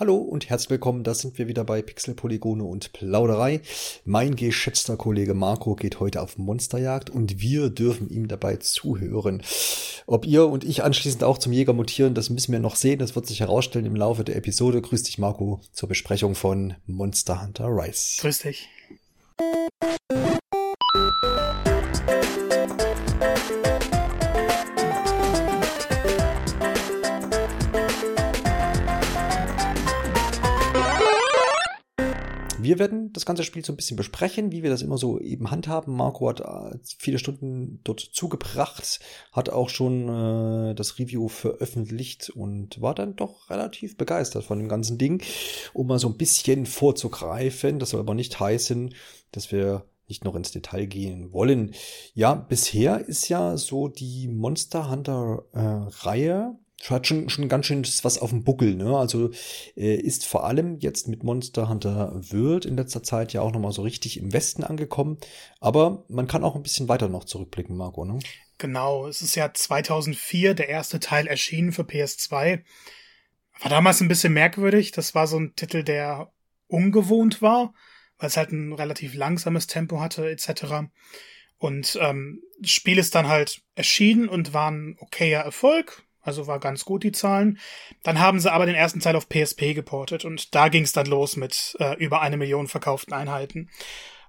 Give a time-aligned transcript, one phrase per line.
[0.00, 3.60] Hallo und herzlich willkommen, da sind wir wieder bei Pixel, Polygone und Plauderei.
[4.06, 9.42] Mein geschätzter Kollege Marco geht heute auf Monsterjagd und wir dürfen ihm dabei zuhören.
[10.06, 13.14] Ob ihr und ich anschließend auch zum Jäger mutieren, das müssen wir noch sehen, das
[13.14, 14.80] wird sich herausstellen im Laufe der Episode.
[14.80, 18.22] Grüß dich Marco zur Besprechung von Monster Hunter Rise.
[18.22, 18.70] Grüß dich.
[32.70, 35.50] Wir werden das ganze Spiel so ein bisschen besprechen, wie wir das immer so eben
[35.50, 35.96] handhaben.
[35.96, 39.00] Marco hat äh, viele Stunden dort zugebracht,
[39.32, 44.68] hat auch schon äh, das Review veröffentlicht und war dann doch relativ begeistert von dem
[44.68, 45.20] ganzen Ding.
[45.72, 48.94] Um mal so ein bisschen vorzugreifen, das soll aber nicht heißen,
[49.32, 51.74] dass wir nicht noch ins Detail gehen wollen.
[52.14, 55.58] Ja, bisher ist ja so die Monster Hunter äh,
[56.06, 56.56] Reihe
[56.88, 58.96] hat schon, schon ganz schön was auf dem Buckel, ne?
[58.96, 59.30] Also
[59.76, 63.72] äh, ist vor allem jetzt mit Monster Hunter World in letzter Zeit ja auch nochmal
[63.72, 65.18] so richtig im Westen angekommen.
[65.60, 68.18] Aber man kann auch ein bisschen weiter noch zurückblicken, Marco, ne?
[68.56, 72.62] Genau, es ist ja 2004 der erste Teil erschienen für PS2.
[73.60, 74.92] War damals ein bisschen merkwürdig.
[74.92, 76.32] Das war so ein Titel, der
[76.66, 77.74] ungewohnt war,
[78.18, 80.88] weil es halt ein relativ langsames Tempo hatte, etc.
[81.58, 86.60] Und ähm, das Spiel ist dann halt erschienen und war ein okayer Erfolg also war
[86.60, 87.58] ganz gut die Zahlen.
[88.02, 91.06] Dann haben sie aber den ersten Teil auf PSP geportet und da ging es dann
[91.06, 93.70] los mit äh, über eine Million verkauften Einheiten.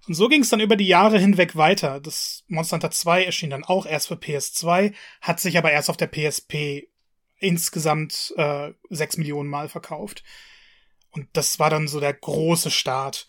[0.08, 2.00] Und so ging es dann über die Jahre hinweg weiter.
[2.00, 5.98] Das Monster Hunter 2 erschien dann auch erst für PS2, hat sich aber erst auf
[5.98, 6.88] der PSP
[7.38, 10.24] insgesamt äh, 6 Millionen Mal verkauft.
[11.12, 13.28] Und das war dann so der große Start.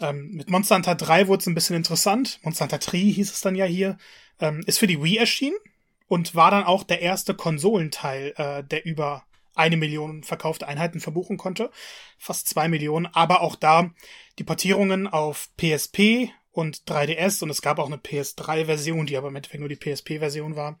[0.00, 2.38] Ähm, mit Monster Hunter 3 wurde es ein bisschen interessant.
[2.42, 3.98] Monster Hunter 3 hieß es dann ja hier.
[4.40, 5.56] Ähm, ist für die Wii erschienen
[6.06, 9.24] und war dann auch der erste Konsolenteil, äh, der über
[9.54, 11.70] eine Million verkaufte Einheiten verbuchen konnte.
[12.18, 13.06] Fast zwei Millionen.
[13.06, 13.90] Aber auch da
[14.38, 19.36] die Portierungen auf PSP und 3DS und es gab auch eine PS3-Version, die aber im
[19.36, 20.78] Endeffekt nur die PSP-Version war.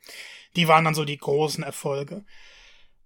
[0.56, 2.24] Die waren dann so die großen Erfolge.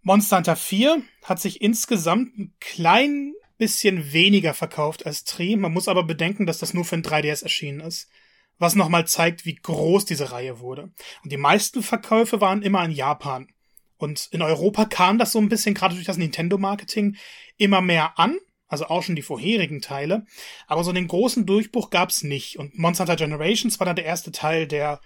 [0.03, 5.57] Monster Hunter 4 hat sich insgesamt ein klein bisschen weniger verkauft als Tree.
[5.57, 8.09] Man muss aber bedenken, dass das nur für ein 3DS erschienen ist
[8.59, 10.91] was nochmal zeigt, wie groß diese Reihe wurde.
[11.23, 13.49] Und die meisten Verkäufe waren immer in Japan.
[13.97, 17.17] Und in Europa kam das so ein bisschen, gerade durch das Nintendo-Marketing,
[17.57, 18.39] immer mehr an.
[18.69, 20.27] Also auch schon die vorherigen Teile.
[20.67, 22.59] Aber so den großen Durchbruch gab's nicht.
[22.59, 25.01] Und Monster Hunter Generations war dann der erste Teil, der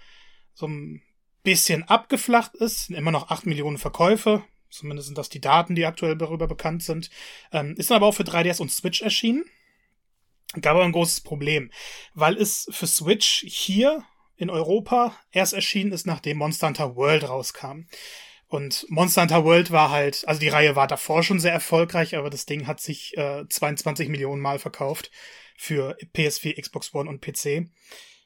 [0.53, 1.01] so ein
[1.43, 2.89] bisschen abgeflacht ist.
[2.89, 4.43] Immer noch acht Millionen Verkäufe.
[4.69, 7.09] Zumindest sind das die Daten, die aktuell darüber bekannt sind.
[7.51, 9.45] Ähm, ist dann aber auch für 3DS und Switch erschienen
[10.61, 11.71] gab aber ein großes Problem,
[12.13, 14.03] weil es für Switch hier
[14.35, 17.85] in Europa erst erschienen ist, nachdem Monster Hunter World rauskam.
[18.47, 22.29] Und Monster Hunter World war halt, also die Reihe war davor schon sehr erfolgreich, aber
[22.29, 25.09] das Ding hat sich äh, 22 Millionen Mal verkauft
[25.57, 27.67] für PS4, Xbox One und PC.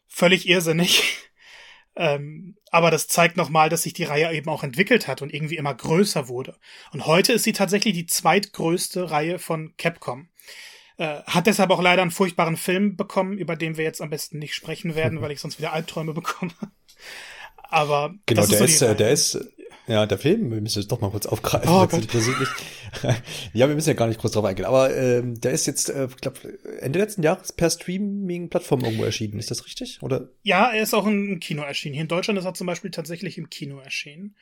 [0.08, 1.30] Völlig irrsinnig.
[1.96, 5.56] ähm, aber das zeigt nochmal, dass sich die Reihe eben auch entwickelt hat und irgendwie
[5.56, 6.58] immer größer wurde.
[6.92, 10.28] Und heute ist sie tatsächlich die zweitgrößte Reihe von Capcom.
[10.98, 14.40] Äh, hat deshalb auch leider einen furchtbaren Film bekommen, über den wir jetzt am besten
[14.40, 16.54] nicht sprechen werden, weil ich sonst wieder Albträume bekomme.
[17.70, 19.40] Aber genau, der ist, so ist der ist
[19.88, 21.70] ja, der Film, wir müssen es doch mal kurz aufgreifen.
[21.70, 21.88] Oh,
[23.54, 24.66] ja, wir müssen ja gar nicht kurz drauf eingehen.
[24.66, 26.40] Aber ähm, der ist jetzt, äh, ich glaube,
[26.82, 29.40] Ende letzten Jahres per Streaming-Plattform irgendwo erschienen.
[29.40, 30.04] Ist das richtig?
[30.04, 30.28] Oder?
[30.44, 31.94] Ja, er ist auch im Kino erschienen.
[31.94, 34.36] Hier in Deutschland ist er zum Beispiel tatsächlich im Kino erschienen.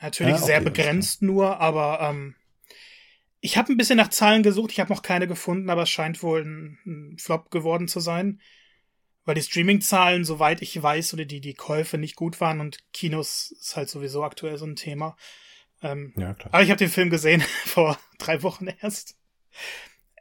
[0.00, 2.36] Natürlich ja, okay, sehr begrenzt nur, aber ähm,
[3.44, 6.22] ich habe ein bisschen nach Zahlen gesucht, ich habe noch keine gefunden, aber es scheint
[6.22, 8.40] wohl ein, ein Flop geworden zu sein.
[9.24, 13.52] Weil die Streaming-Zahlen, soweit ich weiß, oder die, die Käufe nicht gut waren und Kinos
[13.60, 15.16] ist halt sowieso aktuell so ein Thema.
[15.82, 16.54] Ähm, ja, klar.
[16.54, 19.16] Aber ich habe den Film gesehen vor drei Wochen erst.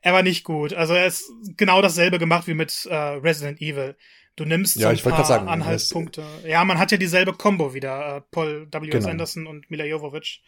[0.01, 0.73] Er war nicht gut.
[0.73, 3.95] Also er ist genau dasselbe gemacht wie mit äh, Resident Evil.
[4.35, 6.25] Du nimmst ja, so ein paar sagen, Anhaltspunkte.
[6.43, 8.17] Ja, man hat ja dieselbe Combo wieder.
[8.17, 8.88] Äh, Paul W.
[8.88, 9.07] Genau.
[9.07, 10.41] Anderson und Mila Jovovich.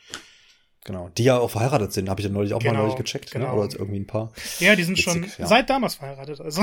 [0.85, 1.09] Genau.
[1.17, 3.41] Die ja auch verheiratet sind, habe ich ja neulich auch genau, mal neulich gecheckt, ne?
[3.41, 3.55] genau.
[3.55, 3.61] ne?
[3.61, 4.33] oder irgendwie ein paar.
[4.59, 5.47] Ja, die sind Witzig, schon ja.
[5.47, 6.41] seit damals verheiratet.
[6.41, 6.61] Also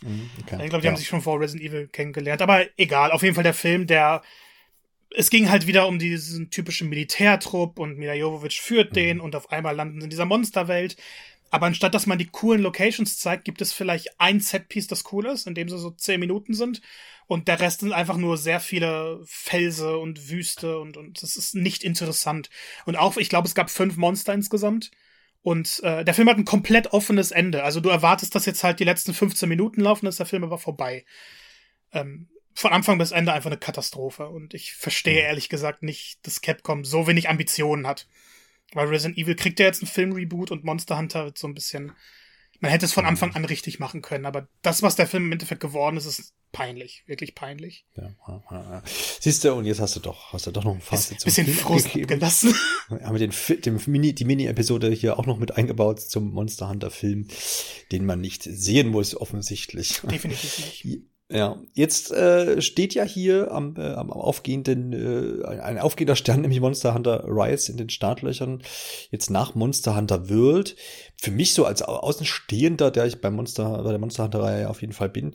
[0.00, 0.58] mhm, okay.
[0.62, 0.90] ich glaube, die ja.
[0.90, 2.42] haben sich schon vor Resident Evil kennengelernt.
[2.42, 4.22] Aber egal, auf jeden Fall der Film, der
[5.16, 8.94] es ging halt wieder um diesen typischen Militärtrupp und Mila Jovovich führt mhm.
[8.94, 10.96] den und auf einmal landen sie in dieser Monsterwelt.
[11.50, 15.26] Aber anstatt dass man die coolen Locations zeigt, gibt es vielleicht ein Setpiece, das cool
[15.26, 16.80] ist, in dem sie so zehn Minuten sind.
[17.26, 21.54] Und der Rest sind einfach nur sehr viele Felsen und Wüste und, und das ist
[21.54, 22.50] nicht interessant.
[22.86, 24.90] Und auch, ich glaube, es gab fünf Monster insgesamt.
[25.42, 27.64] Und äh, der Film hat ein komplett offenes Ende.
[27.64, 30.58] Also du erwartest, dass jetzt halt die letzten 15 Minuten laufen, ist der Film aber
[30.58, 31.04] vorbei.
[31.92, 34.28] Ähm, von Anfang bis Ende einfach eine Katastrophe.
[34.28, 35.26] Und ich verstehe mhm.
[35.26, 38.06] ehrlich gesagt nicht, dass Capcom so wenig Ambitionen hat.
[38.72, 41.92] Weil Resident Evil kriegt ja jetzt einen Film-Reboot und Monster Hunter wird so ein bisschen.
[42.60, 45.32] Man hätte es von Anfang an richtig machen können, aber das, was der Film im
[45.32, 47.86] Endeffekt geworden ist, ist peinlich, wirklich peinlich.
[47.96, 48.82] Ja, ja, ja.
[48.84, 51.46] Siehst du, und jetzt hast du doch, hast du doch noch ein Fazit zum bisschen
[51.46, 52.54] Film Frust gelassen.
[52.90, 53.32] Haben wir den,
[53.62, 57.28] den Mini, die Mini-Episode hier auch noch mit eingebaut zum Monster Hunter Film,
[57.92, 60.00] den man nicht sehen muss, offensichtlich.
[60.02, 61.02] Definitiv nicht.
[61.32, 66.60] Ja, jetzt äh, steht ja hier am, äh, am aufgehenden, äh, ein aufgehender Stern, nämlich
[66.60, 68.62] Monster Hunter Rise in den Startlöchern,
[69.12, 70.74] jetzt nach Monster Hunter World.
[71.16, 74.80] Für mich so als Außenstehender, der ich bei Monster, bei der Monster Hunter Reihe auf
[74.80, 75.34] jeden Fall bin,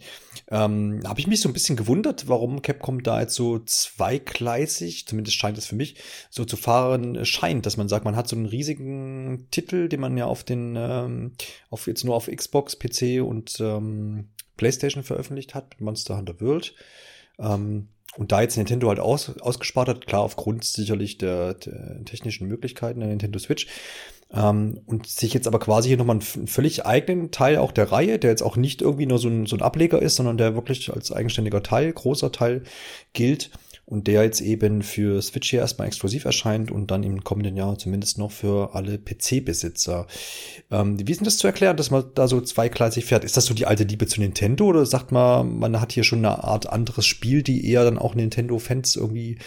[0.52, 5.38] ähm, habe ich mich so ein bisschen gewundert, warum Capcom da jetzt so zweigleisig, zumindest
[5.38, 5.96] scheint es für mich,
[6.30, 10.18] so zu fahren scheint, dass man sagt, man hat so einen riesigen Titel, den man
[10.18, 11.32] ja auf den, ähm,
[11.70, 14.28] auf jetzt nur auf Xbox, PC und ähm,
[14.58, 16.74] PlayStation veröffentlicht hat mit Monster Hunter World.
[17.40, 22.48] Ähm, und da jetzt Nintendo halt aus, ausgespart hat, klar aufgrund sicherlich der, der technischen
[22.48, 23.68] Möglichkeiten der Nintendo Switch,
[24.34, 28.18] ähm, und sich jetzt aber quasi hier nochmal einen völlig eigenen Teil auch der Reihe,
[28.18, 30.92] der jetzt auch nicht irgendwie nur so ein, so ein Ableger ist, sondern der wirklich
[30.92, 32.64] als eigenständiger Teil, großer Teil
[33.14, 33.52] gilt,
[33.86, 37.78] und der jetzt eben für Switch hier erstmal exklusiv erscheint und dann im kommenden Jahr
[37.78, 40.08] zumindest noch für alle PC-Besitzer.
[40.72, 43.24] Ähm, wie ist denn das zu erklären, dass man da so zweigleisig fährt?
[43.24, 46.20] Ist das so die alte Liebe zu Nintendo oder sagt man, man hat hier schon
[46.20, 49.38] eine Art anderes Spiel, die eher dann auch Nintendo-Fans irgendwie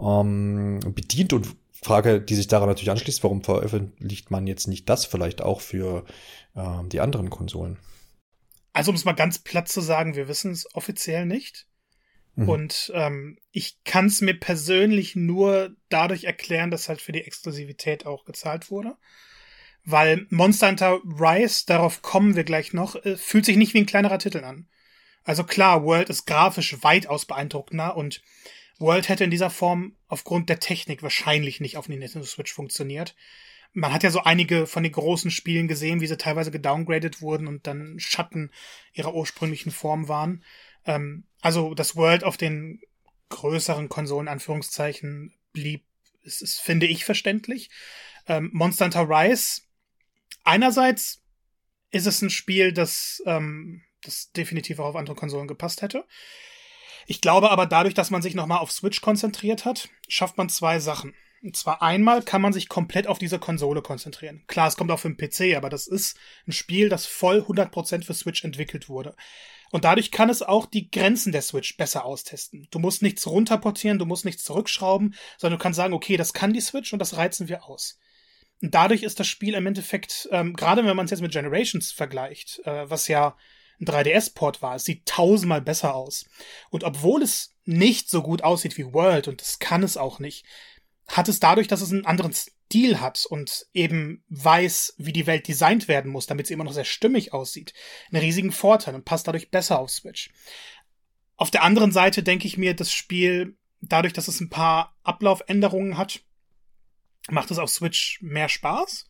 [0.00, 5.04] ähm, bedient und Frage, die sich daran natürlich anschließt, warum veröffentlicht man jetzt nicht das
[5.04, 6.04] vielleicht auch für
[6.56, 7.78] ähm, die anderen Konsolen?
[8.72, 11.66] Also um es mal ganz platt zu sagen, wir wissen es offiziell nicht.
[12.36, 12.48] Mhm.
[12.48, 18.06] Und ähm, ich kann es mir persönlich nur dadurch erklären, dass halt für die Exklusivität
[18.06, 18.96] auch gezahlt wurde.
[19.84, 23.86] Weil Monster Hunter Rise, darauf kommen wir gleich noch, äh, fühlt sich nicht wie ein
[23.86, 24.68] kleinerer Titel an.
[25.24, 28.22] Also klar, World ist grafisch weitaus beeindruckender und
[28.78, 33.16] World hätte in dieser Form aufgrund der Technik wahrscheinlich nicht auf Nintendo Switch funktioniert.
[33.72, 37.46] Man hat ja so einige von den großen Spielen gesehen, wie sie teilweise gedowngradet wurden
[37.46, 38.50] und dann Schatten
[38.92, 40.44] ihrer ursprünglichen Form waren.
[40.86, 42.80] Ähm, also das World auf den
[43.28, 45.84] größeren Konsolen, Anführungszeichen, blieb,
[46.22, 47.70] ist, ist finde ich, verständlich.
[48.26, 49.62] Ähm, Monster Hunter Rise,
[50.44, 51.22] einerseits
[51.90, 56.04] ist es ein Spiel, das, ähm, das definitiv auch auf andere Konsolen gepasst hätte.
[57.06, 60.80] Ich glaube aber dadurch, dass man sich nochmal auf Switch konzentriert hat, schafft man zwei
[60.80, 61.14] Sachen.
[61.42, 64.42] Und zwar einmal kann man sich komplett auf diese Konsole konzentrieren.
[64.48, 66.18] Klar, es kommt auch für den PC, aber das ist
[66.48, 69.14] ein Spiel, das voll 100% für Switch entwickelt wurde.
[69.76, 72.66] Und dadurch kann es auch die Grenzen der Switch besser austesten.
[72.70, 76.54] Du musst nichts runterportieren, du musst nichts zurückschrauben, sondern du kannst sagen, okay, das kann
[76.54, 77.98] die Switch und das reizen wir aus.
[78.62, 81.92] Und dadurch ist das Spiel im Endeffekt, ähm, gerade wenn man es jetzt mit Generations
[81.92, 83.36] vergleicht, äh, was ja
[83.78, 86.24] ein 3DS-Port war, es sieht tausendmal besser aus.
[86.70, 90.46] Und obwohl es nicht so gut aussieht wie World, und das kann es auch nicht,
[91.06, 92.32] hat es dadurch, dass es einen anderen
[92.66, 96.72] Stil hat und eben weiß, wie die Welt designt werden muss, damit sie immer noch
[96.72, 97.72] sehr stimmig aussieht,
[98.10, 100.30] einen riesigen Vorteil und passt dadurch besser auf Switch.
[101.36, 105.96] Auf der anderen Seite denke ich mir, das Spiel, dadurch, dass es ein paar Ablaufänderungen
[105.96, 106.20] hat,
[107.28, 109.08] macht es auf Switch mehr Spaß.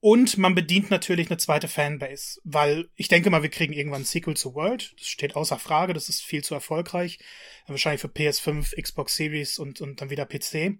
[0.00, 4.06] Und man bedient natürlich eine zweite Fanbase, weil ich denke mal, wir kriegen irgendwann ein
[4.06, 4.94] Sequel zu World.
[4.98, 7.18] Das steht außer Frage, das ist viel zu erfolgreich.
[7.66, 10.78] Wahrscheinlich für PS5, Xbox Series und, und dann wieder PC.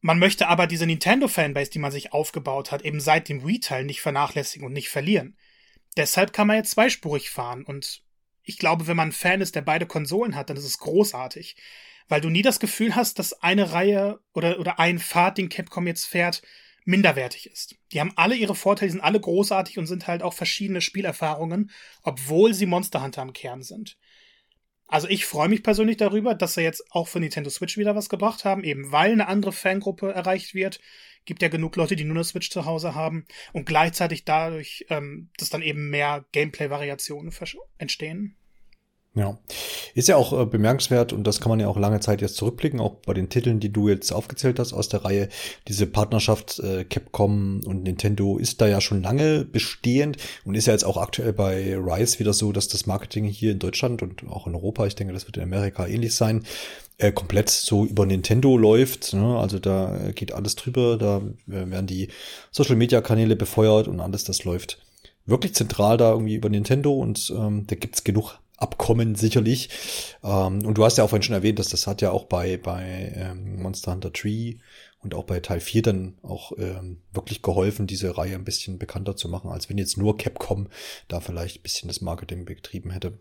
[0.00, 4.00] Man möchte aber diese Nintendo-Fanbase, die man sich aufgebaut hat, eben seit dem Wii-Teil nicht
[4.00, 5.36] vernachlässigen und nicht verlieren.
[5.96, 8.02] Deshalb kann man jetzt zweispurig fahren und
[8.42, 11.56] ich glaube, wenn man ein Fan ist, der beide Konsolen hat, dann ist es großartig.
[12.08, 15.86] Weil du nie das Gefühl hast, dass eine Reihe oder, oder ein Pfad, den Capcom
[15.86, 16.40] jetzt fährt,
[16.86, 17.74] minderwertig ist.
[17.92, 21.70] Die haben alle ihre Vorteile, sind alle großartig und sind halt auch verschiedene Spielerfahrungen,
[22.02, 23.98] obwohl sie Monster Hunter im Kern sind.
[24.88, 28.08] Also ich freue mich persönlich darüber, dass sie jetzt auch für Nintendo Switch wieder was
[28.08, 30.80] gebracht haben, eben weil eine andere Fangruppe erreicht wird.
[31.26, 35.28] Gibt ja genug Leute, die nur eine Switch zu Hause haben und gleichzeitig dadurch, ähm,
[35.36, 37.30] dass dann eben mehr Gameplay-Variationen
[37.76, 38.37] entstehen.
[39.18, 39.36] Ja,
[39.94, 42.78] ist ja auch äh, bemerkenswert und das kann man ja auch lange Zeit jetzt zurückblicken,
[42.78, 45.28] auch bei den Titeln, die du jetzt aufgezählt hast aus der Reihe.
[45.66, 50.72] Diese Partnerschaft äh, Capcom und Nintendo ist da ja schon lange bestehend und ist ja
[50.72, 54.46] jetzt auch aktuell bei Rise wieder so, dass das Marketing hier in Deutschland und auch
[54.46, 56.44] in Europa, ich denke, das wird in Amerika ähnlich sein,
[56.98, 59.14] äh, komplett so über Nintendo läuft.
[59.14, 59.36] Ne?
[59.36, 62.06] Also da geht alles drüber, da werden die
[62.52, 64.78] Social-Media-Kanäle befeuert und alles, das läuft
[65.26, 69.70] wirklich zentral da irgendwie über Nintendo und ähm, da gibt's genug Abkommen sicherlich.
[70.22, 72.56] Ähm, und du hast ja auch vorhin schon erwähnt, dass das hat ja auch bei,
[72.56, 74.56] bei ähm, Monster Hunter Tree
[75.00, 79.16] und auch bei Teil 4 dann auch ähm, wirklich geholfen, diese Reihe ein bisschen bekannter
[79.16, 80.68] zu machen, als wenn jetzt nur Capcom
[81.06, 83.18] da vielleicht ein bisschen das Marketing betrieben hätte.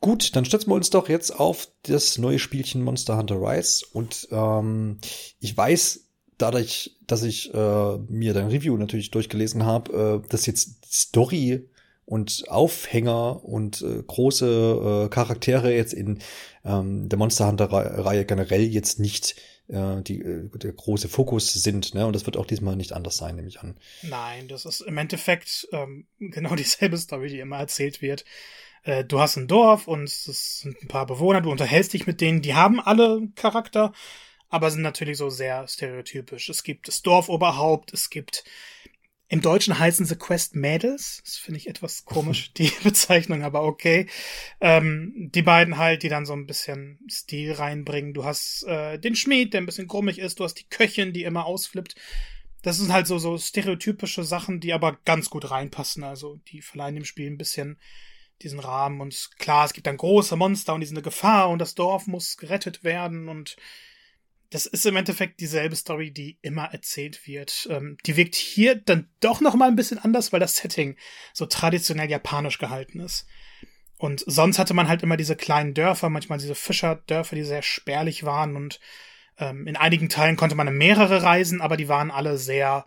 [0.00, 3.84] Gut, dann stützen wir uns doch jetzt auf das neue Spielchen Monster Hunter Rise.
[3.92, 4.98] Und ähm,
[5.40, 6.08] ich weiß,
[6.38, 11.68] dadurch, dass ich äh, mir dein Review natürlich durchgelesen habe, äh, dass jetzt Story
[12.08, 16.20] und Aufhänger und äh, große äh, Charaktere jetzt in
[16.64, 19.36] ähm, der Monster Hunter-Reihe generell jetzt nicht
[19.68, 21.94] äh, die, äh, der große Fokus sind.
[21.94, 22.06] Ne?
[22.06, 23.76] Und das wird auch diesmal nicht anders sein, nehme ich an.
[24.00, 28.24] Nein, das ist im Endeffekt ähm, genau dieselbe Story, die immer erzählt wird.
[28.84, 32.22] Äh, du hast ein Dorf und es sind ein paar Bewohner, du unterhältst dich mit
[32.22, 33.92] denen, die haben alle Charakter,
[34.48, 36.48] aber sind natürlich so sehr stereotypisch.
[36.48, 38.44] Es gibt das Dorfoberhaupt, es gibt
[39.30, 41.20] im Deutschen heißen sie Quest Mädels.
[41.22, 44.06] Das finde ich etwas komisch, die Bezeichnung, aber okay.
[44.60, 48.14] Ähm, die beiden halt, die dann so ein bisschen Stil reinbringen.
[48.14, 50.40] Du hast äh, den Schmied, der ein bisschen krummig ist.
[50.40, 51.94] Du hast die Köchin, die immer ausflippt.
[52.62, 56.04] Das sind halt so, so stereotypische Sachen, die aber ganz gut reinpassen.
[56.04, 57.78] Also, die verleihen dem Spiel ein bisschen
[58.40, 59.02] diesen Rahmen.
[59.02, 62.06] Und klar, es gibt dann große Monster und die sind eine Gefahr und das Dorf
[62.06, 63.56] muss gerettet werden und
[64.50, 67.68] das ist im Endeffekt dieselbe Story, die immer erzählt wird.
[67.70, 70.96] Ähm, die wirkt hier dann doch noch mal ein bisschen anders, weil das Setting
[71.34, 73.26] so traditionell japanisch gehalten ist.
[73.98, 78.24] Und sonst hatte man halt immer diese kleinen Dörfer, manchmal diese Fischerdörfer, die sehr spärlich
[78.24, 78.80] waren und
[79.38, 82.86] ähm, in einigen Teilen konnte man mehrere reisen, aber die waren alle sehr,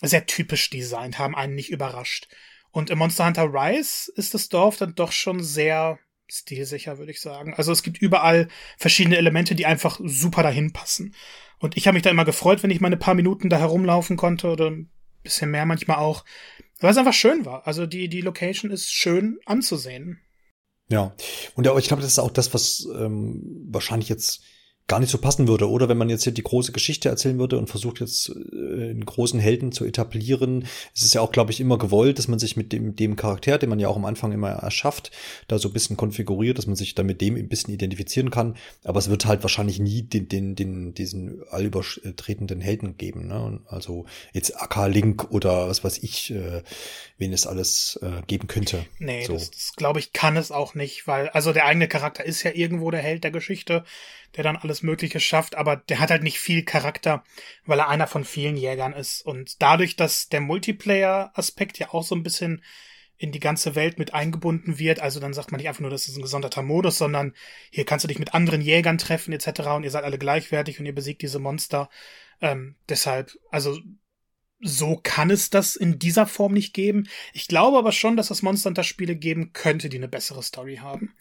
[0.00, 2.28] sehr typisch designt, haben einen nicht überrascht.
[2.70, 5.98] Und im Monster Hunter Rise ist das Dorf dann doch schon sehr
[6.30, 7.54] stilsicher, würde ich sagen.
[7.54, 11.14] Also es gibt überall verschiedene Elemente, die einfach super dahin passen.
[11.58, 14.16] Und ich habe mich da immer gefreut, wenn ich mal ein paar Minuten da herumlaufen
[14.16, 14.90] konnte oder ein
[15.22, 16.24] bisschen mehr manchmal auch,
[16.80, 17.66] weil es einfach schön war.
[17.66, 20.20] Also die, die Location ist schön anzusehen.
[20.90, 21.14] Ja,
[21.54, 24.42] und ich glaube, das ist auch das, was ähm, wahrscheinlich jetzt
[24.88, 25.70] gar nicht so passen würde.
[25.70, 29.04] Oder wenn man jetzt hier die große Geschichte erzählen würde und versucht jetzt äh, einen
[29.04, 32.56] großen Helden zu etablieren, es ist ja auch, glaube ich, immer gewollt, dass man sich
[32.56, 35.10] mit dem, dem Charakter, den man ja auch am Anfang immer erschafft,
[35.46, 38.56] da so ein bisschen konfiguriert, dass man sich dann mit dem ein bisschen identifizieren kann.
[38.82, 43.28] Aber es wird halt wahrscheinlich nie den, den, den, diesen allübertretenden Helden geben.
[43.28, 43.60] Ne?
[43.68, 46.62] Also jetzt AK Link oder was weiß ich, äh,
[47.18, 48.86] wen es alles äh, geben könnte.
[48.98, 49.34] Nee, so.
[49.34, 52.52] das, das glaube ich, kann es auch nicht, weil, also der eigene Charakter ist ja
[52.54, 53.84] irgendwo der Held der Geschichte
[54.38, 57.24] der dann alles Mögliche schafft, aber der hat halt nicht viel Charakter,
[57.66, 59.20] weil er einer von vielen Jägern ist.
[59.20, 62.62] Und dadurch, dass der Multiplayer-Aspekt ja auch so ein bisschen
[63.16, 66.06] in die ganze Welt mit eingebunden wird, also dann sagt man nicht einfach nur, das
[66.06, 67.34] ist ein gesonderter Modus, sondern
[67.70, 69.60] hier kannst du dich mit anderen Jägern treffen etc.
[69.74, 71.90] und ihr seid alle gleichwertig und ihr besiegt diese Monster.
[72.40, 73.76] Ähm, deshalb, also
[74.60, 77.08] so kann es das in dieser Form nicht geben.
[77.32, 80.76] Ich glaube aber schon, dass es Monster Hunter Spiele geben könnte, die eine bessere Story
[80.76, 81.16] haben.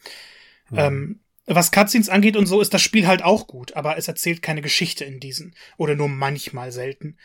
[0.69, 0.77] Mhm.
[0.77, 1.19] Ähm,
[1.55, 4.61] was Cutscenes angeht und so ist das Spiel halt auch gut, aber es erzählt keine
[4.61, 5.55] Geschichte in diesen.
[5.77, 7.17] Oder nur manchmal selten.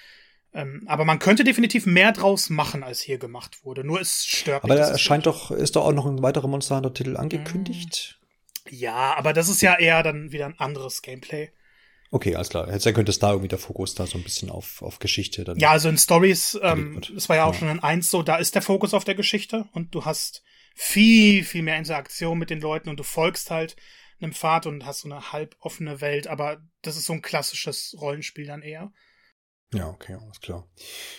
[0.54, 3.84] Ähm, aber man könnte definitiv mehr draus machen, als hier gemacht wurde.
[3.84, 4.64] Nur es stört.
[4.64, 8.20] Aber da erscheint doch, ist doch auch noch ein weiterer Monster Hunter Titel angekündigt.
[8.70, 11.50] Ja, aber das ist ja eher dann wieder ein anderes Gameplay.
[12.10, 12.70] Okay, alles klar.
[12.70, 15.58] Jetzt könnte es da irgendwie der Fokus da so ein bisschen auf, auf Geschichte dann.
[15.58, 17.60] Ja, also in Stories, ähm, das war ja auch ja.
[17.60, 20.42] schon in eins so, da ist der Fokus auf der Geschichte und du hast
[20.74, 23.76] viel, viel mehr Interaktion mit den Leuten und du folgst halt
[24.22, 27.96] einem Pfad und hast so eine halb offene Welt, aber das ist so ein klassisches
[28.00, 28.92] Rollenspiel dann eher.
[29.74, 30.66] Ja, okay, alles klar.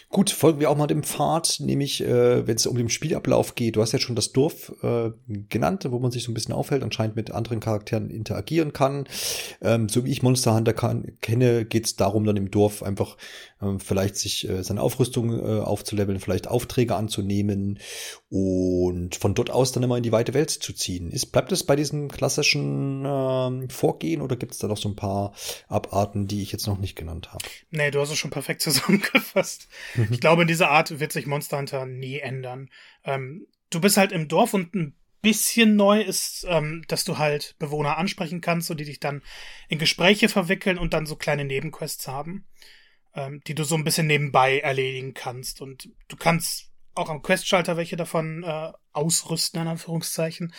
[0.10, 3.75] Gut, folgen wir auch mal dem Pfad, nämlich äh, wenn es um den Spielablauf geht.
[3.75, 6.83] Du hast ja schon das Dorf äh, genannt, wo man sich so ein bisschen aufhält,
[6.83, 9.07] anscheinend mit anderen Charakteren interagieren kann.
[9.62, 13.17] Ähm, so wie ich Monster Hunter kann, kenne, geht es darum, dann im Dorf einfach
[13.60, 17.79] äh, vielleicht sich äh, seine Aufrüstung äh, aufzuleveln, vielleicht Aufträge anzunehmen
[18.29, 21.12] und von dort aus dann immer in die weite Welt zu ziehen.
[21.12, 24.95] Ist, bleibt es bei diesem klassischen äh, Vorgehen oder gibt es da noch so ein
[24.95, 25.33] paar
[25.69, 27.43] Abarten, die ich jetzt noch nicht genannt habe?
[27.72, 29.68] Nee, du hast es schon zusammengefasst.
[29.96, 30.10] Mhm.
[30.12, 32.70] Ich glaube, in dieser Art wird sich Monster Hunter nie ändern.
[33.04, 37.56] Ähm, du bist halt im Dorf und ein bisschen neu ist, ähm, dass du halt
[37.58, 39.24] Bewohner ansprechen kannst und die dich dann
[39.70, 42.46] in Gespräche verwickeln und dann so kleine Nebenquests haben,
[43.16, 45.62] ähm, die du so ein bisschen nebenbei erledigen kannst.
[45.62, 50.54] Und du kannst auch am Questschalter welche davon äh, ausrüsten, in Anführungszeichen.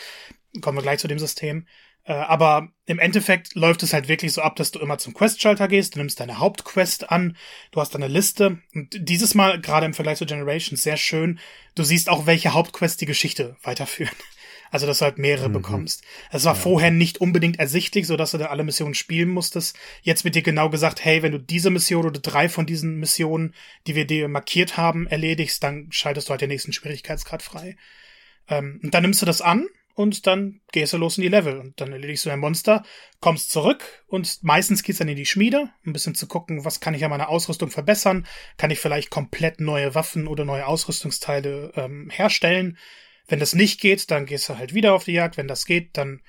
[0.60, 1.66] Kommen wir gleich zu dem System.
[2.06, 5.68] Äh, aber im Endeffekt läuft es halt wirklich so ab, dass du immer zum Questschalter
[5.68, 7.36] gehst, du nimmst deine Hauptquest an,
[7.70, 11.40] du hast eine Liste und dieses Mal, gerade im Vergleich zu Generations, sehr schön,
[11.74, 14.14] du siehst auch, welche Hauptquests die Geschichte weiterführen.
[14.70, 15.52] Also, dass du halt mehrere mhm.
[15.52, 16.02] bekommst.
[16.32, 16.60] Es war ja.
[16.60, 19.78] vorher nicht unbedingt ersichtlich, so dass du dann alle Missionen spielen musstest.
[20.02, 23.54] Jetzt wird dir genau gesagt, hey, wenn du diese Mission oder drei von diesen Missionen,
[23.86, 27.76] die wir dir markiert haben, erledigst, dann schaltest du halt den nächsten Schwierigkeitsgrad frei.
[28.48, 31.58] Ähm, und dann nimmst du das an und dann gehst du los in die Level
[31.58, 32.82] und dann erledigst du ein Monster,
[33.20, 36.94] kommst zurück und meistens geht's dann in die Schmiede, ein bisschen zu gucken, was kann
[36.94, 42.10] ich an meiner Ausrüstung verbessern, kann ich vielleicht komplett neue Waffen oder neue Ausrüstungsteile ähm,
[42.10, 42.76] herstellen.
[43.26, 45.36] Wenn das nicht geht, dann gehst du halt wieder auf die Jagd.
[45.36, 46.20] Wenn das geht, dann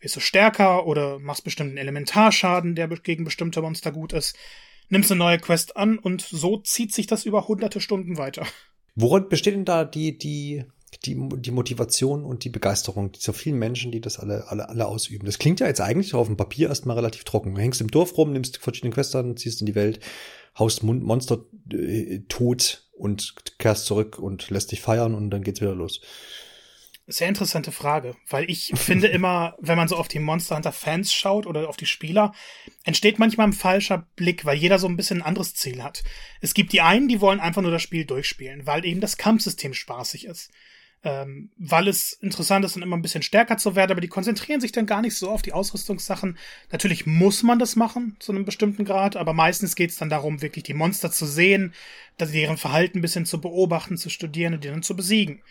[0.00, 4.36] wirst du stärker oder machst bestimmten Elementarschaden, der gegen bestimmte Monster gut ist.
[4.90, 8.46] nimmst eine neue Quest an und so zieht sich das über hunderte Stunden weiter.
[8.94, 10.64] Woran besteht denn da die, die,
[10.98, 15.26] die, die Motivation und die Begeisterung dieser vielen Menschen, die das alle, alle, alle ausüben?
[15.26, 17.54] Das klingt ja jetzt eigentlich auf dem Papier erstmal relativ trocken.
[17.54, 20.00] Du hängst im Dorf rum, nimmst verschiedene Quests an, ziehst in die Welt,
[20.58, 25.74] haust Monster äh, tot und kehrst zurück und lässt dich feiern und dann geht's wieder
[25.74, 26.00] los.
[27.06, 31.12] Sehr interessante Frage, weil ich finde immer, wenn man so auf die Monster Hunter Fans
[31.12, 32.32] schaut oder auf die Spieler,
[32.84, 36.02] entsteht manchmal ein falscher Blick, weil jeder so ein bisschen ein anderes Ziel hat.
[36.40, 39.74] Es gibt die einen, die wollen einfach nur das Spiel durchspielen, weil eben das Kampfsystem
[39.74, 40.50] spaßig ist.
[41.06, 44.62] Ähm, weil es interessant ist und immer ein bisschen stärker zu werden, aber die konzentrieren
[44.62, 46.38] sich dann gar nicht so auf die Ausrüstungssachen.
[46.72, 50.40] Natürlich muss man das machen, zu einem bestimmten Grad, aber meistens geht es dann darum,
[50.40, 51.74] wirklich die Monster zu sehen,
[52.18, 55.42] deren Verhalten ein bisschen zu beobachten, zu studieren und die dann zu besiegen.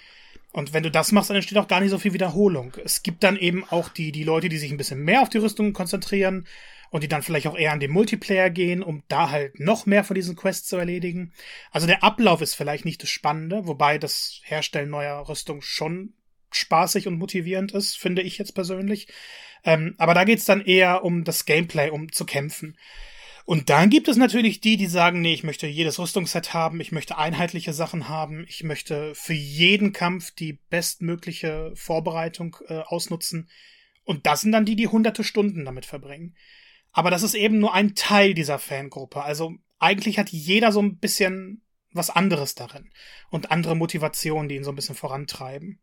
[0.53, 2.73] Und wenn du das machst, dann entsteht auch gar nicht so viel Wiederholung.
[2.83, 5.39] Es gibt dann eben auch die, die Leute, die sich ein bisschen mehr auf die
[5.39, 6.47] Rüstung konzentrieren
[6.93, 10.03] und die dann vielleicht auch eher an den Multiplayer gehen, um da halt noch mehr
[10.03, 11.33] von diesen Quests zu erledigen.
[11.71, 16.13] Also der Ablauf ist vielleicht nicht das Spannende, wobei das Herstellen neuer Rüstung schon
[16.51, 19.07] spaßig und motivierend ist, finde ich jetzt persönlich.
[19.63, 22.77] Ähm, aber da geht's dann eher um das Gameplay, um zu kämpfen.
[23.43, 26.91] Und dann gibt es natürlich die, die sagen, nee, ich möchte jedes Rüstungsset haben, ich
[26.91, 33.49] möchte einheitliche Sachen haben, ich möchte für jeden Kampf die bestmögliche Vorbereitung äh, ausnutzen.
[34.03, 36.35] Und das sind dann die, die hunderte Stunden damit verbringen.
[36.93, 39.23] Aber das ist eben nur ein Teil dieser Fangruppe.
[39.23, 41.63] Also eigentlich hat jeder so ein bisschen
[41.95, 42.89] was anderes darin
[43.29, 45.79] und andere Motivationen, die ihn so ein bisschen vorantreiben.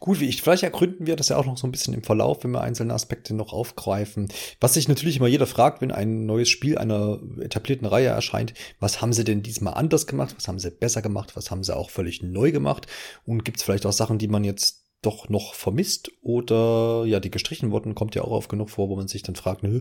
[0.00, 2.42] Gut, wie ich, vielleicht ergründen wir das ja auch noch so ein bisschen im Verlauf,
[2.42, 4.28] wenn wir einzelne Aspekte noch aufgreifen.
[4.60, 9.00] Was sich natürlich immer jeder fragt, wenn ein neues Spiel einer etablierten Reihe erscheint, was
[9.00, 11.90] haben sie denn diesmal anders gemacht, was haben sie besser gemacht, was haben sie auch
[11.90, 12.86] völlig neu gemacht
[13.24, 17.30] und gibt es vielleicht auch Sachen, die man jetzt doch noch vermisst oder ja, die
[17.30, 19.80] gestrichen wurden, kommt ja auch oft genug vor, wo man sich dann fragt, nö,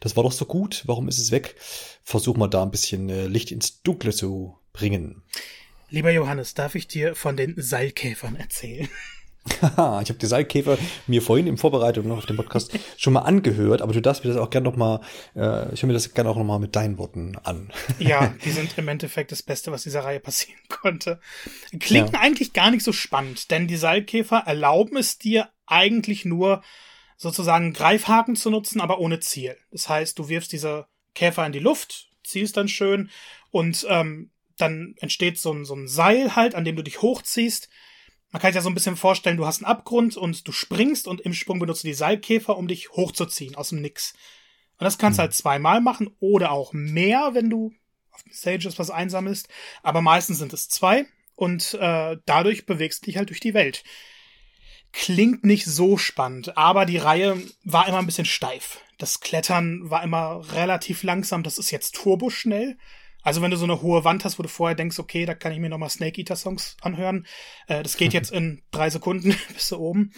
[0.00, 1.56] das war doch so gut, warum ist es weg?
[2.02, 5.22] Versuch mal da ein bisschen äh, Licht ins Dunkle zu bringen.
[5.90, 8.88] Lieber Johannes, darf ich dir von den Seilkäfern erzählen?
[9.60, 13.92] ich habe die Seilkäfer mir vorhin in Vorbereitung auf den Podcast schon mal angehört, aber
[13.92, 15.00] du darfst mir das auch gerne noch mal,
[15.34, 17.70] äh, ich höre mir das gerne auch noch mal mit deinen Worten an.
[17.98, 21.20] ja, die sind im Endeffekt das Beste, was dieser Reihe passieren konnte.
[21.80, 22.20] Klingt ja.
[22.20, 26.62] eigentlich gar nicht so spannend, denn die Seilkäfer erlauben es dir eigentlich nur
[27.16, 29.56] sozusagen Greifhaken zu nutzen, aber ohne Ziel.
[29.70, 33.10] Das heißt, du wirfst diese Käfer in die Luft, ziehst dann schön
[33.50, 37.68] und ähm, dann entsteht so ein, so ein Seil halt, an dem du dich hochziehst
[38.30, 41.08] man kann sich ja so ein bisschen vorstellen, du hast einen Abgrund und du springst
[41.08, 44.12] und im Sprung benutzt du die Seilkäfer, um dich hochzuziehen aus dem Nix.
[44.78, 47.72] Und das kannst du halt zweimal machen oder auch mehr, wenn du
[48.10, 49.48] auf Stages was einsammelst.
[49.82, 53.82] Aber meistens sind es zwei und äh, dadurch bewegst du dich halt durch die Welt.
[54.92, 58.80] Klingt nicht so spannend, aber die Reihe war immer ein bisschen steif.
[58.98, 62.78] Das Klettern war immer relativ langsam, das ist jetzt turboschnell.
[63.22, 65.52] Also wenn du so eine hohe Wand hast, wo du vorher denkst, okay, da kann
[65.52, 67.26] ich mir nochmal Snake Eater Songs anhören,
[67.66, 70.12] äh, das geht jetzt in drei Sekunden bis du oben.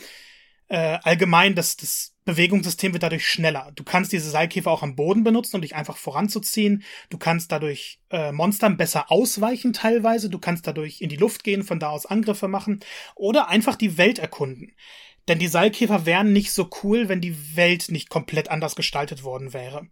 [0.69, 3.73] Äh, allgemein, das, das Bewegungssystem wird dadurch schneller.
[3.75, 6.85] Du kannst diese Seilkäfer auch am Boden benutzen, um dich einfach voranzuziehen.
[7.09, 10.31] Du kannst dadurch äh, Monstern besser ausweichen teilweise.
[10.31, 12.79] Du kannst dadurch in die Luft gehen, von da aus Angriffe machen
[13.17, 14.77] oder einfach die Welt erkunden.
[15.29, 19.53] Denn die Seilkäfer wären nicht so cool, wenn die Welt nicht komplett anders gestaltet worden
[19.53, 19.87] wäre.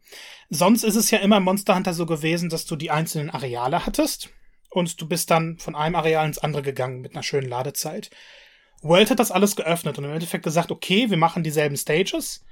[0.48, 3.86] Sonst ist es ja immer im Monster Hunter so gewesen, dass du die einzelnen Areale
[3.86, 4.30] hattest
[4.70, 8.10] und du bist dann von einem Areal ins andere gegangen mit einer schönen Ladezeit.
[8.82, 12.44] World hat das alles geöffnet und im Endeffekt gesagt, okay, wir machen dieselben Stages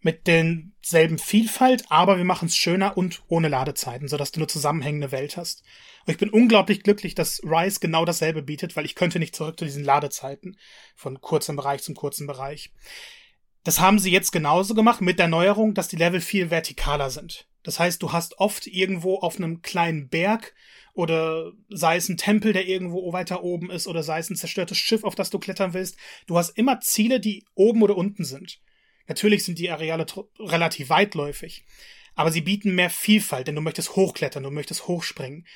[0.00, 5.12] mit denselben Vielfalt, aber wir machen es schöner und ohne Ladezeiten, sodass du eine zusammenhängende
[5.12, 5.62] Welt hast.
[6.06, 9.58] Und ich bin unglaublich glücklich, dass Rise genau dasselbe bietet, weil ich könnte nicht zurück
[9.58, 10.56] zu diesen Ladezeiten
[10.96, 12.72] von kurzem Bereich zum kurzen Bereich.
[13.64, 17.46] Das haben sie jetzt genauso gemacht mit der Neuerung, dass die Level viel vertikaler sind.
[17.62, 20.54] Das heißt, du hast oft irgendwo auf einem kleinen Berg
[20.94, 24.78] oder sei es ein Tempel, der irgendwo weiter oben ist oder sei es ein zerstörtes
[24.78, 25.98] Schiff, auf das du klettern willst.
[26.26, 28.60] Du hast immer Ziele, die oben oder unten sind.
[29.08, 30.06] Natürlich sind die Areale
[30.38, 31.64] relativ weitläufig,
[32.14, 35.46] aber sie bieten mehr Vielfalt, denn du möchtest hochklettern, du möchtest hochspringen.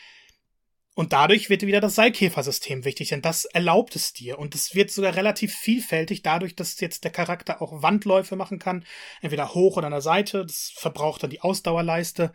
[0.95, 4.39] Und dadurch wird wieder das Seilkäfersystem wichtig, denn das erlaubt es dir.
[4.39, 8.85] Und es wird sogar relativ vielfältig, dadurch, dass jetzt der Charakter auch Wandläufe machen kann,
[9.23, 10.45] entweder hoch oder an der Seite.
[10.45, 12.33] Das verbraucht dann die Ausdauerleiste.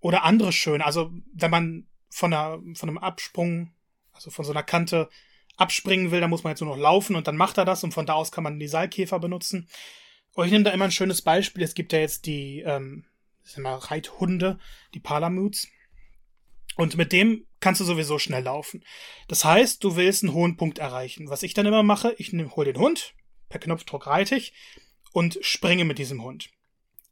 [0.00, 0.84] Oder andere schöne.
[0.84, 3.72] Also, wenn man von, einer, von einem Absprung,
[4.12, 5.10] also von so einer Kante
[5.56, 7.92] abspringen will, dann muss man jetzt nur noch laufen und dann macht er das und
[7.92, 9.68] von da aus kann man die Seilkäfer benutzen.
[10.34, 11.62] Und ich nehme da immer ein schönes Beispiel.
[11.62, 13.04] Es gibt ja jetzt die, ähm,
[13.44, 14.58] sag mal, Reithunde,
[14.94, 15.68] die Palamutes.
[16.76, 18.82] Und mit dem kannst du sowieso schnell laufen.
[19.28, 21.28] Das heißt, du willst einen hohen Punkt erreichen.
[21.28, 23.14] Was ich dann immer mache, ich hole den Hund,
[23.48, 24.54] per Knopfdruck reite ich
[25.12, 26.50] und springe mit diesem Hund.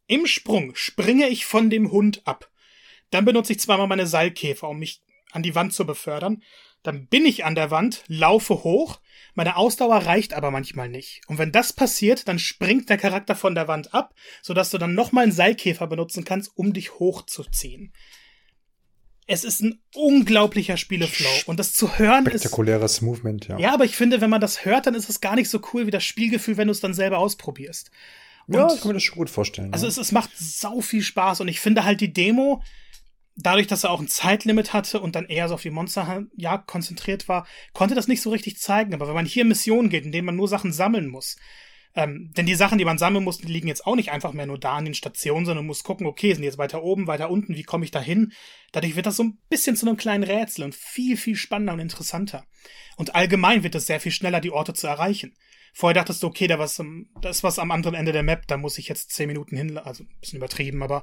[0.07, 2.51] Im Sprung springe ich von dem Hund ab.
[3.11, 5.03] Dann benutze ich zweimal meine Seilkäfer, um mich
[5.33, 6.43] an die Wand zu befördern.
[6.83, 9.01] Dann bin ich an der Wand, laufe hoch,
[9.35, 11.21] meine Ausdauer reicht aber manchmal nicht.
[11.27, 14.95] Und wenn das passiert, dann springt der Charakter von der Wand ab, sodass du dann
[14.95, 17.93] nochmal einen Seilkäfer benutzen kannst, um dich hochzuziehen.
[19.27, 21.31] Es ist ein unglaublicher Spieleflow.
[21.47, 22.41] Und das zu hören ist.
[22.41, 23.59] Spektakuläres Movement, ja.
[23.59, 25.87] Ja, aber ich finde, wenn man das hört, dann ist es gar nicht so cool
[25.87, 27.93] wie das Spielgefühl, wenn du es dann selber ausprobierst.
[28.49, 29.73] Und ja, ich kann mir das schon gut vorstellen.
[29.73, 29.91] Also ja.
[29.91, 32.63] es, es macht sau viel Spaß und ich finde halt die Demo,
[33.47, 37.29] dadurch, dass er auch ein Zeitlimit hatte und dann eher so auf die Monsterjagd konzentriert
[37.29, 38.95] war, konnte das nicht so richtig zeigen.
[38.95, 41.37] Aber wenn man hier Missionen geht, in denen man nur Sachen sammeln muss,
[41.95, 44.47] ähm, denn die Sachen, die man sammeln muss, die liegen jetzt auch nicht einfach mehr
[44.47, 47.57] nur da an den Stationen, sondern muss gucken, okay, sind jetzt weiter oben, weiter unten,
[47.57, 48.33] wie komme ich da hin?
[48.71, 51.81] Dadurch wird das so ein bisschen zu einem kleinen Rätsel und viel, viel spannender und
[51.81, 52.45] interessanter.
[52.97, 55.35] Und allgemein wird es sehr viel schneller, die Orte zu erreichen.
[55.73, 56.81] Vorher dachtest du, okay, da, was,
[57.21, 59.77] da ist was am anderen Ende der Map, da muss ich jetzt zehn Minuten hin,
[59.79, 61.03] also ein bisschen übertrieben, aber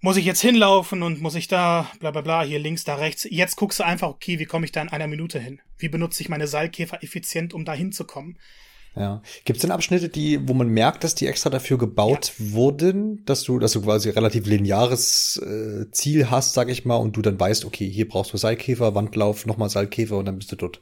[0.00, 3.26] muss ich jetzt hinlaufen und muss ich da, bla bla bla, hier links, da rechts.
[3.30, 5.60] Jetzt guckst du einfach, okay, wie komme ich da in einer Minute hin?
[5.78, 8.38] Wie benutze ich meine Seilkäfer effizient, um da hinzukommen?
[8.96, 9.22] Ja.
[9.44, 12.52] Gibt es denn Abschnitte, die, wo man merkt, dass die extra dafür gebaut ja.
[12.52, 17.16] wurden, dass du, dass du quasi relativ lineares äh, Ziel hast, sag ich mal, und
[17.16, 20.56] du dann weißt, okay, hier brauchst du Seilkäfer, Wandlauf, nochmal Seilkäfer und dann bist du
[20.56, 20.80] dort.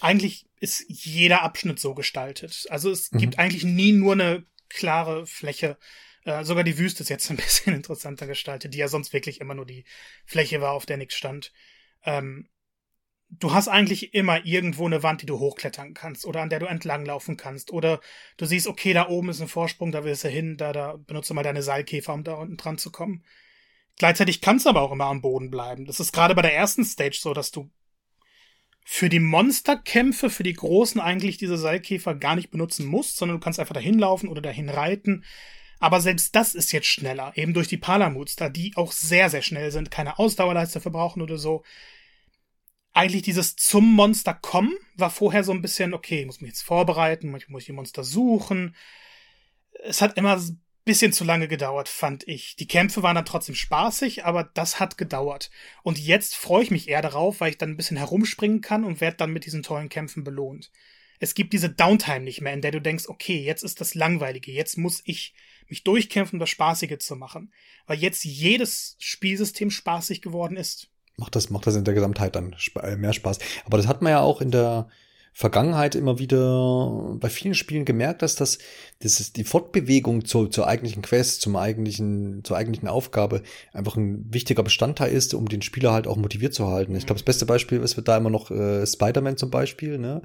[0.00, 2.66] Eigentlich ist jeder Abschnitt so gestaltet.
[2.68, 3.18] Also es mhm.
[3.18, 5.76] gibt eigentlich nie nur eine klare Fläche.
[6.24, 9.54] Äh, sogar die Wüste ist jetzt ein bisschen interessanter gestaltet, die ja sonst wirklich immer
[9.54, 9.84] nur die
[10.24, 11.52] Fläche war, auf der nichts stand.
[12.04, 12.48] Ähm,
[13.30, 16.66] du hast eigentlich immer irgendwo eine Wand, die du hochklettern kannst oder an der du
[16.66, 17.72] entlanglaufen kannst.
[17.72, 18.00] Oder
[18.36, 21.34] du siehst, okay, da oben ist ein Vorsprung, da willst du hin, da, da benutze
[21.34, 23.24] mal deine Seilkäfer, um da unten dran zu kommen.
[23.96, 25.84] Gleichzeitig kannst du aber auch immer am Boden bleiben.
[25.86, 27.70] Das ist gerade bei der ersten Stage so, dass du
[28.84, 33.44] für die Monsterkämpfe, für die großen eigentlich diese Seilkäfer gar nicht benutzen musst, sondern du
[33.44, 35.24] kannst einfach dahin laufen oder dahin reiten.
[35.80, 39.42] Aber selbst das ist jetzt schneller, eben durch die Palamuts, da die auch sehr, sehr
[39.42, 41.62] schnell sind, keine Ausdauerleiste verbrauchen oder so
[42.94, 47.30] eigentlich dieses zum Monster kommen war vorher so ein bisschen, okay, muss mich jetzt vorbereiten,
[47.30, 48.76] manchmal muss ich die Monster suchen.
[49.82, 52.54] Es hat immer ein bisschen zu lange gedauert, fand ich.
[52.54, 55.50] Die Kämpfe waren dann trotzdem spaßig, aber das hat gedauert.
[55.82, 59.00] Und jetzt freue ich mich eher darauf, weil ich dann ein bisschen herumspringen kann und
[59.00, 60.70] werde dann mit diesen tollen Kämpfen belohnt.
[61.18, 64.52] Es gibt diese Downtime nicht mehr, in der du denkst, okay, jetzt ist das Langweilige,
[64.52, 65.34] jetzt muss ich
[65.68, 67.52] mich durchkämpfen, um das Spaßige zu machen.
[67.86, 72.56] Weil jetzt jedes Spielsystem spaßig geworden ist macht das, macht das in der Gesamtheit dann
[72.82, 73.38] äh, mehr Spaß.
[73.64, 74.88] Aber das hat man ja auch in der
[75.36, 78.58] Vergangenheit immer wieder bei vielen Spielen gemerkt, dass das,
[79.00, 83.42] das ist die Fortbewegung zur, zur eigentlichen Quest, zum eigentlichen, zur eigentlichen Aufgabe
[83.72, 86.94] einfach ein wichtiger Bestandteil ist, um den Spieler halt auch motiviert zu halten.
[86.94, 90.22] Ich glaube, das beste Beispiel ist da immer noch äh, Spider-Man zum Beispiel, ne?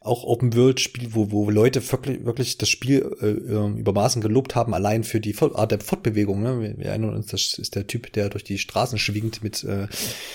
[0.00, 5.04] Auch Open-World-Spiel, wo, wo Leute wirklich, wirklich das Spiel äh, ähm, übermaßen gelobt haben, allein
[5.04, 6.42] für die Art der Fortbewegung.
[6.42, 6.60] Ne?
[6.60, 9.86] Wir, wir erinnern uns, das ist der Typ, der durch die Straßen schwingt mit äh,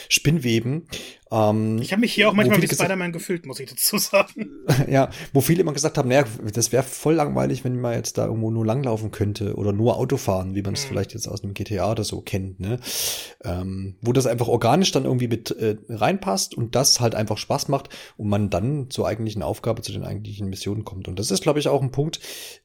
[0.08, 0.88] Spinnweben.
[1.32, 4.50] Ähm, ich habe mich hier auch manchmal wie Spider-Man gefühlt, muss ich dazu sagen.
[4.88, 8.26] ja, wo viele immer gesagt haben, naja, das wäre voll langweilig, wenn man jetzt da
[8.26, 10.90] irgendwo nur langlaufen könnte oder nur Auto fahren, wie man es mhm.
[10.90, 12.80] vielleicht jetzt aus einem GTA oder so kennt, ne?
[13.44, 17.68] Ähm, wo das einfach organisch dann irgendwie mit äh, reinpasst und das halt einfach Spaß
[17.68, 21.08] macht und man dann zur eigentlichen Aufgabe, zu den eigentlichen Missionen kommt.
[21.08, 22.20] Und das ist, glaube ich, auch ein Punkt,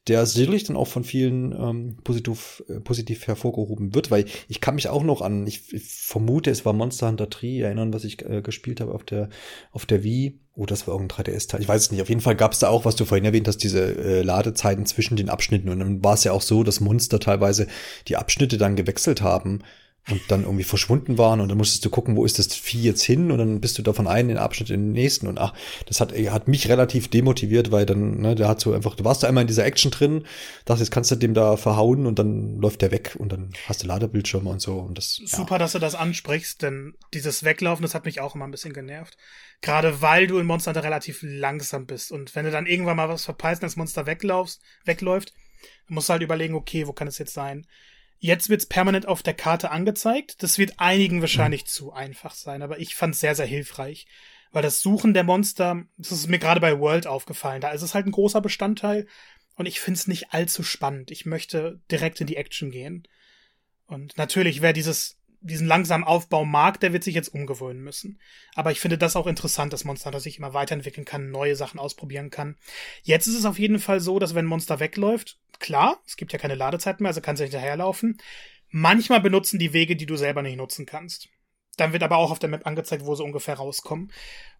[0.07, 4.75] der sicherlich dann auch von vielen ähm, positiv, äh, positiv hervorgehoben wird, weil ich kann
[4.75, 8.21] mich auch noch an, ich, ich vermute, es war Monster Hunter 3, erinnern, was ich
[8.25, 9.29] äh, gespielt habe auf der,
[9.71, 10.39] auf der Wii.
[10.55, 11.61] Oh, das war irgendein 3DS-Teil.
[11.61, 12.01] Ich weiß es nicht.
[12.01, 14.85] Auf jeden Fall gab es da auch, was du vorhin erwähnt hast, diese äh, Ladezeiten
[14.85, 15.69] zwischen den Abschnitten.
[15.69, 17.67] Und dann war es ja auch so, dass Monster teilweise
[18.07, 19.63] die Abschnitte dann gewechselt haben
[20.09, 23.03] und dann irgendwie verschwunden waren und dann musstest du gucken, wo ist das Vieh jetzt
[23.03, 25.53] hin und dann bist du davon einen in den Abschnitt in den nächsten und ach,
[25.85, 29.23] das hat, hat mich relativ demotiviert, weil dann, ne, der hat so einfach, du warst
[29.23, 30.25] da einmal in dieser Action drin,
[30.65, 33.83] dachte, jetzt kannst du dem da verhauen und dann läuft der weg und dann hast
[33.83, 35.21] du Ladebildschirme und so und das.
[35.25, 35.59] Super, ja.
[35.59, 39.17] dass du das ansprichst, denn dieses Weglaufen, das hat mich auch immer ein bisschen genervt.
[39.61, 43.07] Gerade weil du in Monster Hunter relativ langsam bist und wenn du dann irgendwann mal
[43.07, 45.33] was verpeilst und das Monster weglaufst, wegläuft,
[45.87, 47.65] musst du halt überlegen, okay, wo kann es jetzt sein?
[48.23, 50.41] Jetzt wird's permanent auf der Karte angezeigt.
[50.43, 51.67] Das wird einigen wahrscheinlich mhm.
[51.67, 54.07] zu einfach sein, aber ich fand's sehr, sehr hilfreich.
[54.53, 57.93] Weil das Suchen der Monster, das ist mir gerade bei World aufgefallen, da ist es
[57.93, 59.07] halt ein großer Bestandteil
[59.57, 61.11] und ich find's nicht allzu spannend.
[61.11, 63.05] Ich möchte direkt in die Action gehen.
[63.87, 68.19] Und natürlich, wer dieses, diesen langsamen Aufbau mag, der wird sich jetzt umgewöhnen müssen.
[68.55, 71.79] Aber ich finde das auch interessant, dass Monster dass sich immer weiterentwickeln kann, neue Sachen
[71.79, 72.57] ausprobieren kann.
[73.03, 76.39] Jetzt ist es auf jeden Fall so, dass wenn Monster wegläuft, klar, es gibt ja
[76.39, 78.17] keine Ladezeit mehr, also kannst du hinterherlaufen.
[78.69, 81.29] Manchmal benutzen die Wege, die du selber nicht nutzen kannst.
[81.77, 84.11] Dann wird aber auch auf der Map angezeigt, wo sie ungefähr rauskommen.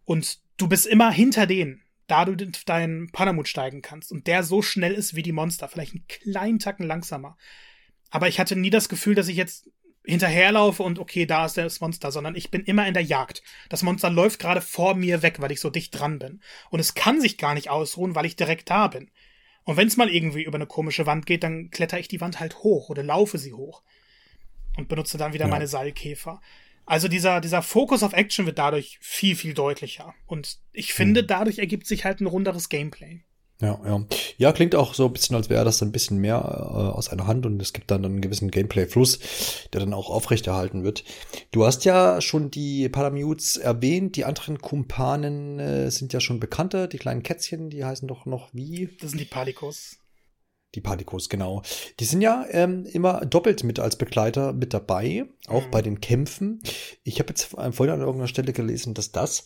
[0.06, 4.12] Und du bist immer hinter denen, da du deinen Panamut steigen kannst.
[4.12, 5.68] Und der so schnell ist wie die Monster.
[5.68, 7.38] Vielleicht einen kleinen Tacken langsamer.
[8.10, 9.70] Aber ich hatte nie das Gefühl, dass ich jetzt
[10.06, 13.42] hinterherlaufe und okay, da ist das Monster, sondern ich bin immer in der Jagd.
[13.70, 16.42] Das Monster läuft gerade vor mir weg, weil ich so dicht dran bin.
[16.70, 19.10] Und es kann sich gar nicht ausruhen, weil ich direkt da bin.
[19.64, 22.40] Und wenn es mal irgendwie über eine komische Wand geht, dann kletter ich die Wand
[22.40, 23.82] halt hoch oder laufe sie hoch.
[24.76, 25.52] Und benutze dann wieder ja.
[25.52, 26.42] meine Seilkäfer.
[26.86, 30.14] Also dieser, dieser Fokus auf Action wird dadurch viel, viel deutlicher.
[30.26, 31.28] Und ich finde, hm.
[31.28, 33.22] dadurch ergibt sich halt ein runderes Gameplay.
[33.62, 34.06] Ja, ja.
[34.38, 37.10] Ja, klingt auch so ein bisschen, als wäre das dann ein bisschen mehr äh, aus
[37.10, 39.20] einer Hand und es gibt dann einen gewissen Gameplay-Fluss,
[39.72, 41.04] der dann auch aufrechterhalten wird.
[41.52, 46.88] Du hast ja schon die Palamutes erwähnt, die anderen Kumpanen äh, sind ja schon bekannte,
[46.88, 48.90] die kleinen Kätzchen, die heißen doch noch wie?
[49.00, 49.98] Das sind die Palikos.
[50.76, 51.62] Die Palikos, genau.
[52.00, 55.72] Die sind ja ähm, immer doppelt mit als Begleiter mit dabei, auch mhm.
[55.72, 56.62] bei den Kämpfen.
[57.04, 59.46] Ich habe jetzt vorhin an irgendeiner Stelle gelesen, dass das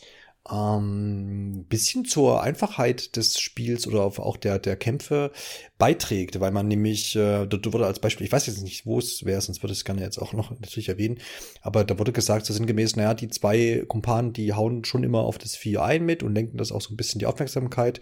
[0.51, 5.31] ähm, bisschen zur Einfachheit des Spiels oder auch der, der Kämpfe
[5.77, 9.25] beiträgt, weil man nämlich, äh, dort wurde als Beispiel, ich weiß jetzt nicht, wo es
[9.25, 11.19] wäre, sonst würde ich es gerne jetzt auch noch natürlich erwähnen,
[11.61, 15.37] aber da wurde gesagt, so sinngemäß, naja, die zwei Kumpanen, die hauen schon immer auf
[15.37, 18.01] das Vieh ein mit und lenken das auch so ein bisschen die Aufmerksamkeit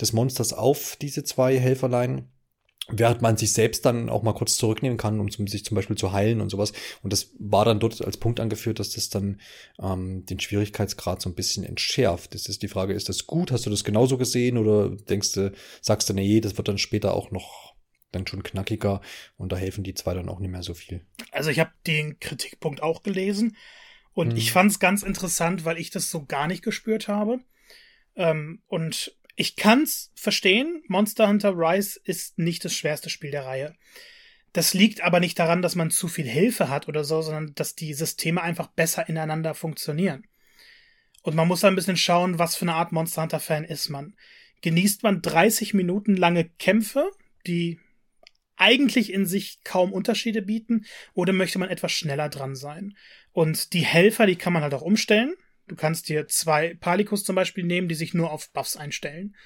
[0.00, 2.28] des Monsters auf diese zwei Helferlein
[2.88, 6.12] während man sich selbst dann auch mal kurz zurücknehmen kann, um sich zum Beispiel zu
[6.12, 6.72] heilen und sowas.
[7.02, 9.40] Und das war dann dort als Punkt angeführt, dass das dann
[9.80, 12.34] ähm, den Schwierigkeitsgrad so ein bisschen entschärft.
[12.34, 13.52] Das ist die Frage, ist das gut?
[13.52, 17.14] Hast du das genauso gesehen oder denkst du, sagst du, nee, das wird dann später
[17.14, 17.72] auch noch
[18.10, 19.00] dann schon knackiger
[19.38, 21.06] und da helfen die zwei dann auch nicht mehr so viel.
[21.30, 23.56] Also ich habe den Kritikpunkt auch gelesen
[24.12, 24.36] und hm.
[24.36, 27.38] ich fand es ganz interessant, weil ich das so gar nicht gespürt habe.
[28.14, 30.82] Ähm, und ich kann's verstehen.
[30.88, 33.74] Monster Hunter Rise ist nicht das schwerste Spiel der Reihe.
[34.52, 37.74] Das liegt aber nicht daran, dass man zu viel Hilfe hat oder so, sondern dass
[37.74, 40.26] die Systeme einfach besser ineinander funktionieren.
[41.22, 44.14] Und man muss ein bisschen schauen, was für eine Art Monster Hunter Fan ist man.
[44.60, 47.10] Genießt man 30 Minuten lange Kämpfe,
[47.46, 47.80] die
[48.56, 52.96] eigentlich in sich kaum Unterschiede bieten, oder möchte man etwas schneller dran sein?
[53.32, 55.34] Und die Helfer, die kann man halt auch umstellen.
[55.68, 59.36] Du kannst dir zwei Palikus zum Beispiel nehmen, die sich nur auf Buffs einstellen.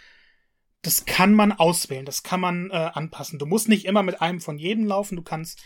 [0.83, 3.39] Das kann man auswählen, das kann man äh, anpassen.
[3.39, 5.63] Du musst nicht immer mit einem von jedem laufen, du kannst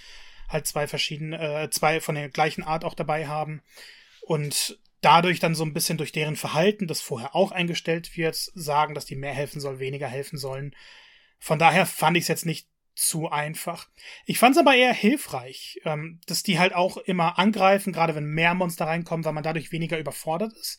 [0.48, 3.62] halt zwei verschiedene, äh, zwei von der gleichen Art auch dabei haben.
[4.22, 8.94] Und dadurch dann so ein bisschen durch deren Verhalten, das vorher auch eingestellt wird, sagen,
[8.94, 10.74] dass die mehr helfen soll, weniger helfen sollen.
[11.38, 12.68] Von daher fand ich es jetzt nicht
[13.00, 13.88] zu einfach.
[14.26, 18.26] Ich fand es aber eher hilfreich, ähm, dass die halt auch immer angreifen, gerade wenn
[18.26, 20.78] mehr Monster reinkommen, weil man dadurch weniger überfordert ist.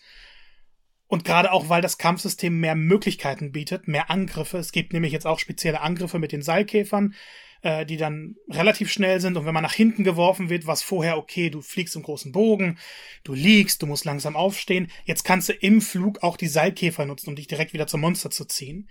[1.07, 4.59] Und gerade auch, weil das Kampfsystem mehr Möglichkeiten bietet, mehr Angriffe.
[4.59, 7.15] Es gibt nämlich jetzt auch spezielle Angriffe mit den Seilkäfern,
[7.63, 9.35] äh, die dann relativ schnell sind.
[9.35, 12.77] Und wenn man nach hinten geworfen wird, was vorher okay, du fliegst im großen Bogen,
[13.23, 14.89] du liegst, du musst langsam aufstehen.
[15.03, 18.29] Jetzt kannst du im Flug auch die Seilkäfer nutzen, um dich direkt wieder zum Monster
[18.29, 18.87] zu ziehen.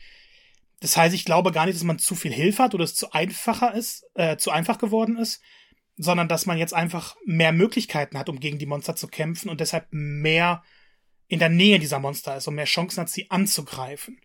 [0.80, 3.12] Das heißt, ich glaube gar nicht, dass man zu viel Hilfe hat oder es zu
[3.12, 5.42] einfacher ist, äh, zu einfach geworden ist,
[5.96, 9.60] sondern dass man jetzt einfach mehr Möglichkeiten hat, um gegen die Monster zu kämpfen und
[9.60, 10.62] deshalb mehr
[11.28, 14.20] in der Nähe dieser Monster ist und mehr Chancen hat, sie anzugreifen.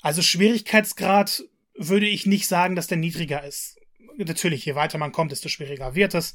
[0.00, 3.78] Also Schwierigkeitsgrad würde ich nicht sagen, dass der niedriger ist.
[4.16, 6.34] Natürlich, je weiter man kommt, desto schwieriger wird es.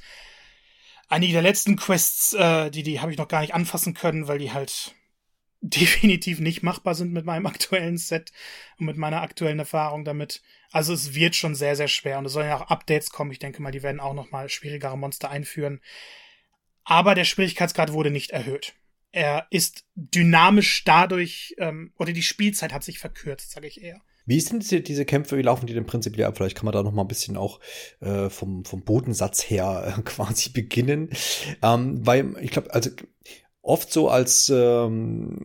[1.07, 4.39] Einige der letzten Quests, äh, die, die habe ich noch gar nicht anfassen können, weil
[4.39, 4.95] die halt
[5.61, 8.31] definitiv nicht machbar sind mit meinem aktuellen Set
[8.79, 10.41] und mit meiner aktuellen Erfahrung damit.
[10.71, 13.31] Also es wird schon sehr, sehr schwer und es sollen ja auch Updates kommen.
[13.31, 15.81] Ich denke mal, die werden auch noch mal schwierigere Monster einführen.
[16.83, 18.73] Aber der Schwierigkeitsgrad wurde nicht erhöht.
[19.11, 24.01] Er ist dynamisch dadurch, ähm, oder die Spielzeit hat sich verkürzt, sage ich eher.
[24.25, 26.35] Wie sind diese, diese Kämpfe, wie laufen die denn prinzipiell ab?
[26.35, 27.59] Vielleicht kann man da noch mal ein bisschen auch
[28.01, 31.09] äh, vom, vom Bodensatz her äh, quasi beginnen.
[31.61, 32.89] Ähm, weil ich glaube, also
[33.65, 35.37] oft so als ähm,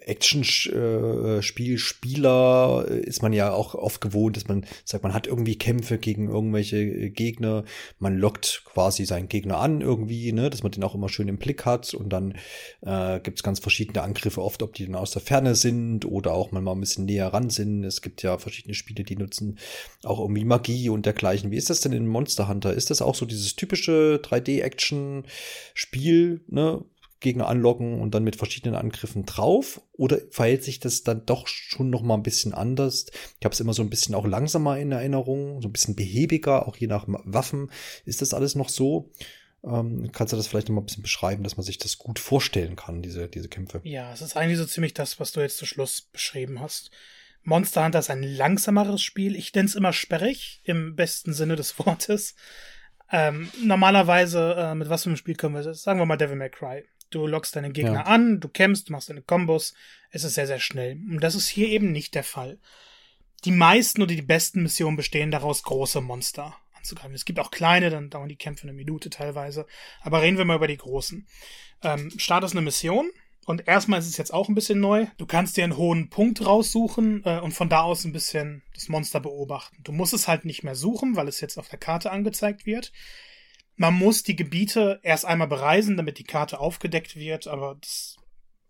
[0.00, 5.98] Action-Spielspieler äh, ist man ja auch oft gewohnt, dass man sagt, man hat irgendwie Kämpfe
[5.98, 7.62] gegen irgendwelche äh, Gegner,
[8.00, 11.38] man lockt quasi seinen Gegner an irgendwie, ne, dass man den auch immer schön im
[11.38, 12.34] Blick hat und dann
[12.80, 16.32] äh, gibt es ganz verschiedene Angriffe, oft ob die dann aus der Ferne sind oder
[16.32, 17.84] auch mal ein bisschen näher ran sind.
[17.84, 19.56] Es gibt ja verschiedene Spiele, die nutzen
[20.02, 21.52] auch irgendwie Magie und dergleichen.
[21.52, 22.74] Wie ist das denn in Monster Hunter?
[22.74, 26.84] Ist das auch so dieses typische 3D-Action-Spiel, ne?
[27.20, 29.80] Gegner anlocken und dann mit verschiedenen Angriffen drauf?
[29.92, 33.06] Oder verhält sich das dann doch schon noch mal ein bisschen anders?
[33.38, 36.66] Ich habe es immer so ein bisschen auch langsamer in Erinnerung, so ein bisschen behäbiger,
[36.66, 37.70] auch je nach Waffen.
[38.04, 39.10] Ist das alles noch so?
[39.64, 42.18] Ähm, kannst du das vielleicht noch mal ein bisschen beschreiben, dass man sich das gut
[42.18, 43.80] vorstellen kann, diese, diese Kämpfe?
[43.82, 46.90] Ja, es ist eigentlich so ziemlich das, was du jetzt zu Schluss beschrieben hast.
[47.42, 49.34] Monster Hunter ist ein langsameres Spiel.
[49.34, 52.36] Ich nenne es immer sperrig, im besten Sinne des Wortes.
[53.10, 55.82] Ähm, normalerweise, äh, mit was für einem Spiel können wir das?
[55.82, 56.84] Sagen wir mal Devil May Cry.
[57.10, 58.02] Du lockst deinen Gegner ja.
[58.02, 59.74] an, du kämpfst, du machst deine Kombos.
[60.10, 60.92] Es ist sehr, sehr schnell.
[61.10, 62.58] Und das ist hier eben nicht der Fall.
[63.44, 66.56] Die meisten oder die besten Missionen bestehen daraus große Monster.
[66.74, 67.14] anzugreifen.
[67.14, 69.66] Es gibt auch kleine, dann dauern die Kämpfe eine Minute teilweise.
[70.00, 71.26] Aber reden wir mal über die großen.
[71.82, 73.10] Ähm, startest eine Mission
[73.48, 75.06] und erstmal ist es jetzt auch ein bisschen neu.
[75.16, 78.88] Du kannst dir einen hohen Punkt raussuchen äh, und von da aus ein bisschen das
[78.88, 79.78] Monster beobachten.
[79.84, 82.92] Du musst es halt nicht mehr suchen, weil es jetzt auf der Karte angezeigt wird.
[83.78, 88.16] Man muss die Gebiete erst einmal bereisen, damit die Karte aufgedeckt wird, aber das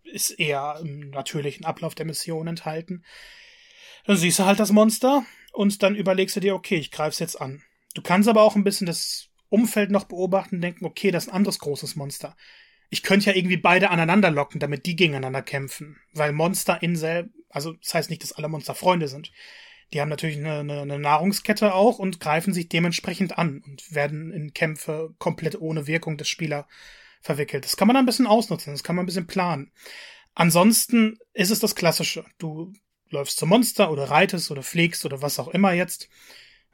[0.03, 3.03] ist eher im natürlichen Ablauf der Mission enthalten.
[4.05, 7.41] Dann siehst du halt das Monster und dann überlegst du dir, okay, ich greif's jetzt
[7.41, 7.63] an.
[7.95, 11.35] Du kannst aber auch ein bisschen das Umfeld noch beobachten denken, okay, das ist ein
[11.35, 12.37] anderes großes Monster.
[12.91, 15.99] Ich könnte ja irgendwie beide aneinander locken, damit die gegeneinander kämpfen.
[16.13, 19.31] Weil Monster in selb, also das heißt nicht, dass alle Monster Freunde sind.
[19.93, 24.31] Die haben natürlich eine, eine, eine Nahrungskette auch und greifen sich dementsprechend an und werden
[24.31, 26.65] in Kämpfe komplett ohne Wirkung des Spielers
[27.21, 27.65] verwickelt.
[27.65, 29.71] Das kann man ein bisschen ausnutzen, das kann man ein bisschen planen.
[30.35, 32.23] Ansonsten ist es das Klassische.
[32.37, 32.73] Du
[33.09, 36.09] läufst zum Monster oder reitest oder fliegst oder was auch immer jetzt,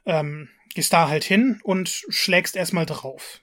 [0.04, 3.40] ähm, gehst da halt hin und schlägst erstmal drauf.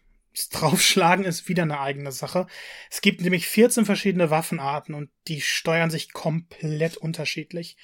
[0.52, 2.48] Draufschlagen ist wieder eine eigene Sache.
[2.90, 7.78] Es gibt nämlich 14 verschiedene Waffenarten und die steuern sich komplett unterschiedlich.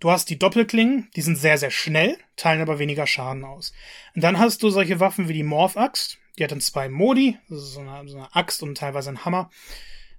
[0.00, 3.72] Du hast die Doppelklingen, die sind sehr, sehr schnell, teilen aber weniger Schaden aus.
[4.14, 7.74] Und dann hast du solche Waffen wie die Morph-Axt, die hat dann zwei Modi, ist
[7.74, 9.50] so eine, so eine Axt und teilweise ein Hammer.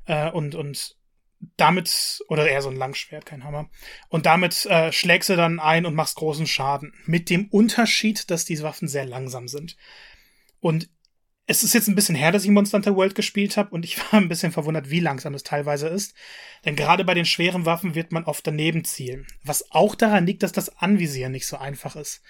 [0.06, 0.96] Äh, und, und
[1.58, 3.70] damit, oder eher so ein Langschwert, kein Hammer.
[4.10, 6.94] Und damit äh, schlägst du dann ein und machst großen Schaden.
[7.06, 9.76] Mit dem Unterschied, dass diese Waffen sehr langsam sind.
[10.60, 10.90] Und
[11.46, 13.98] es ist jetzt ein bisschen her, dass ich Monster Hunter World gespielt habe und ich
[14.12, 16.16] war ein bisschen verwundert, wie langsam es teilweise ist.
[16.66, 19.28] Denn gerade bei den schweren Waffen wird man oft daneben zielen.
[19.44, 22.22] Was auch daran liegt, dass das Anvisieren nicht so einfach ist.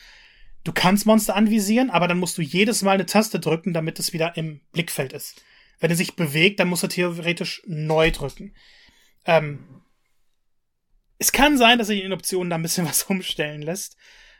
[0.63, 4.13] Du kannst Monster anvisieren, aber dann musst du jedes Mal eine Taste drücken, damit es
[4.13, 5.43] wieder im Blickfeld ist.
[5.79, 8.55] Wenn er sich bewegt, dann musst du theoretisch neu drücken.
[9.25, 9.81] Ähm,
[11.19, 13.97] es kann sein, dass sich in den Optionen da ein bisschen was umstellen lässt.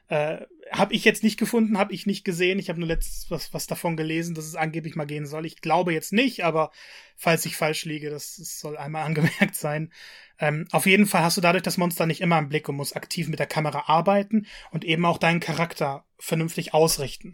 [0.08, 2.60] Äh, habe ich jetzt nicht gefunden, habe ich nicht gesehen.
[2.60, 5.46] Ich habe nur letztens was, was davon gelesen, dass es angeblich mal gehen soll.
[5.46, 6.72] Ich glaube jetzt nicht, aber
[7.16, 9.92] falls ich falsch liege, das, das soll einmal angemerkt sein.
[10.40, 12.96] Ähm, auf jeden Fall hast du dadurch das Monster nicht immer im Blick und musst
[12.96, 17.34] aktiv mit der Kamera arbeiten und eben auch deinen Charakter vernünftig ausrichten.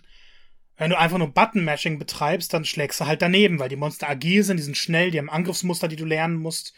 [0.77, 4.43] Wenn du einfach nur Button-Mashing betreibst, dann schlägst du halt daneben, weil die Monster agil
[4.43, 6.73] sind, die sind schnell, die haben Angriffsmuster, die du lernen musst.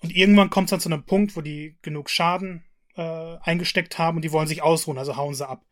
[0.00, 2.64] Und irgendwann kommt es dann zu einem Punkt, wo die genug Schaden
[2.96, 5.64] äh, eingesteckt haben und die wollen sich ausruhen, also hauen sie ab.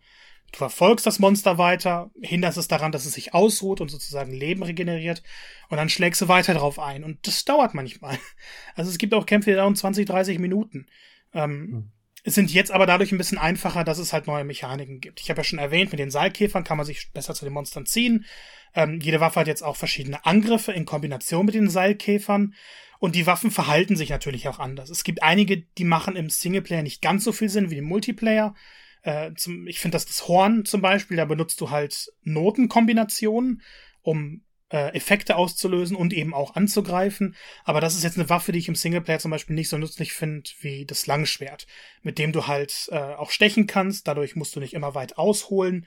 [0.52, 4.62] Du verfolgst das Monster weiter, hinderst es daran, dass es sich ausruht und sozusagen Leben
[4.62, 5.22] regeneriert
[5.68, 7.04] und dann schlägst du weiter drauf ein.
[7.04, 8.18] Und das dauert manchmal.
[8.74, 10.86] Also es gibt auch Kämpfe, die dauern 20, 30 Minuten.
[11.34, 11.92] Ähm, mhm.
[12.22, 15.20] Es sind jetzt aber dadurch ein bisschen einfacher, dass es halt neue Mechaniken gibt.
[15.20, 17.86] Ich habe ja schon erwähnt, mit den Seilkäfern kann man sich besser zu den Monstern
[17.86, 18.26] ziehen.
[18.74, 22.54] Ähm, jede Waffe hat jetzt auch verschiedene Angriffe in Kombination mit den Seilkäfern.
[22.98, 24.90] Und die Waffen verhalten sich natürlich auch anders.
[24.90, 28.54] Es gibt einige, die machen im Singleplayer nicht ganz so viel Sinn wie im Multiplayer.
[29.02, 33.62] Äh, zum, ich finde das das Horn zum Beispiel, da benutzt du halt Notenkombinationen,
[34.02, 37.34] um äh, Effekte auszulösen und eben auch anzugreifen.
[37.64, 40.12] Aber das ist jetzt eine Waffe, die ich im Singleplayer zum Beispiel nicht so nützlich
[40.12, 41.66] finde wie das Langschwert,
[42.02, 44.06] mit dem du halt äh, auch stechen kannst.
[44.06, 45.86] Dadurch musst du nicht immer weit ausholen.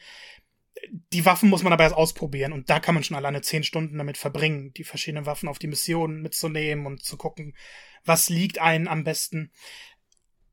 [1.14, 3.98] Die Waffen muss man aber erst ausprobieren und da kann man schon alleine zehn Stunden
[3.98, 7.56] damit verbringen, die verschiedenen Waffen auf die Mission mitzunehmen und zu gucken,
[8.04, 9.52] was liegt einen am besten.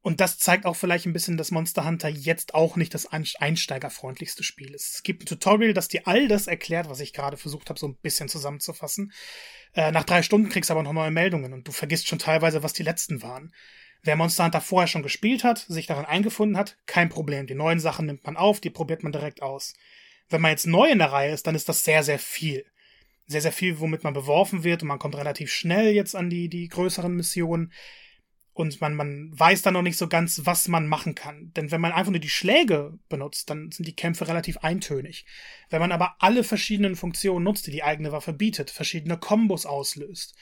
[0.02, 4.42] Und das zeigt auch vielleicht ein bisschen, dass Monster Hunter jetzt auch nicht das einsteigerfreundlichste
[4.42, 4.94] Spiel ist.
[4.94, 7.86] Es gibt ein Tutorial, das dir all das erklärt, was ich gerade versucht habe, so
[7.86, 9.12] ein bisschen zusammenzufassen.
[9.74, 12.62] Äh, nach drei Stunden kriegst du aber noch neue Meldungen und du vergisst schon teilweise,
[12.62, 13.52] was die letzten waren.
[14.02, 17.46] Wer Monster Hunter vorher schon gespielt hat, sich daran eingefunden hat, kein Problem.
[17.46, 19.74] Die neuen Sachen nimmt man auf, die probiert man direkt aus.
[20.30, 22.64] Wenn man jetzt neu in der Reihe ist, dann ist das sehr, sehr viel.
[23.26, 26.48] Sehr, sehr viel, womit man beworfen wird und man kommt relativ schnell jetzt an die,
[26.48, 27.72] die größeren Missionen
[28.52, 31.52] und man, man weiß dann noch nicht so ganz, was man machen kann.
[31.54, 35.24] Denn wenn man einfach nur die Schläge benutzt, dann sind die Kämpfe relativ eintönig.
[35.70, 40.36] Wenn man aber alle verschiedenen Funktionen nutzt, die die eigene Waffe bietet, verschiedene Kombos auslöst,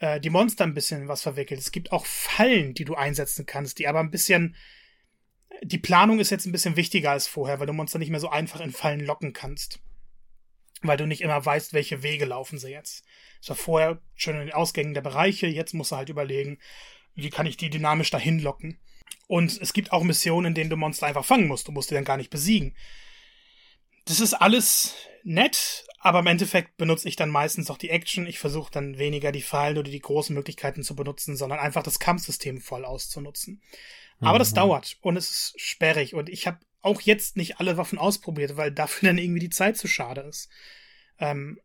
[0.00, 3.78] äh, die Monster ein bisschen was verwickelt, es gibt auch Fallen, die du einsetzen kannst,
[3.78, 4.56] die aber ein bisschen
[5.62, 8.28] die Planung ist jetzt ein bisschen wichtiger als vorher, weil du Monster nicht mehr so
[8.28, 9.80] einfach in Fallen locken kannst.
[10.82, 13.04] Weil du nicht immer weißt, welche Wege laufen sie jetzt.
[13.40, 16.58] Es war vorher schon in den Ausgängen der Bereiche, jetzt musst du halt überlegen,
[17.14, 18.78] wie kann ich die dynamisch dahin locken?
[19.26, 21.68] Und es gibt auch Missionen, in denen du Monster einfach fangen musst.
[21.68, 22.74] Du musst die dann gar nicht besiegen.
[24.04, 28.26] Das ist alles nett, aber im Endeffekt benutze ich dann meistens auch die Action.
[28.26, 31.98] Ich versuche dann weniger die Fallen oder die großen Möglichkeiten zu benutzen, sondern einfach das
[31.98, 33.62] Kampfsystem voll auszunutzen.
[34.20, 34.40] Aber mhm.
[34.40, 38.56] das dauert und es ist sperrig und ich habe auch jetzt nicht alle Waffen ausprobiert,
[38.56, 40.48] weil dafür dann irgendwie die Zeit zu schade ist.
[41.18, 41.60] Ähm,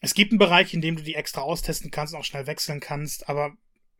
[0.00, 2.80] es gibt einen Bereich, in dem du die extra austesten kannst und auch schnell wechseln
[2.80, 3.56] kannst, aber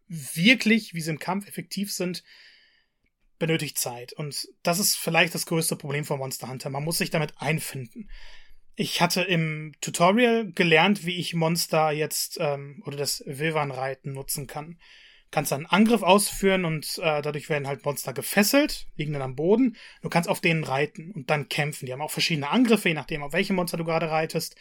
[0.08, 2.22] wirklich, wie sie im Kampf effektiv sind,
[3.38, 4.12] benötigt Zeit.
[4.12, 6.70] Und das ist vielleicht das größte Problem von Monster Hunter.
[6.70, 8.08] Man muss sich damit einfinden.
[8.76, 14.78] Ich hatte im Tutorial gelernt, wie ich Monster jetzt ähm, oder das Wilvan-Reiten nutzen kann.
[15.30, 19.36] Kannst dann einen Angriff ausführen und äh, dadurch werden halt Monster gefesselt, liegen dann am
[19.36, 19.76] Boden.
[20.02, 21.86] Du kannst auf denen reiten und dann kämpfen.
[21.86, 24.56] Die haben auch verschiedene Angriffe, je nachdem, auf welche Monster du gerade reitest.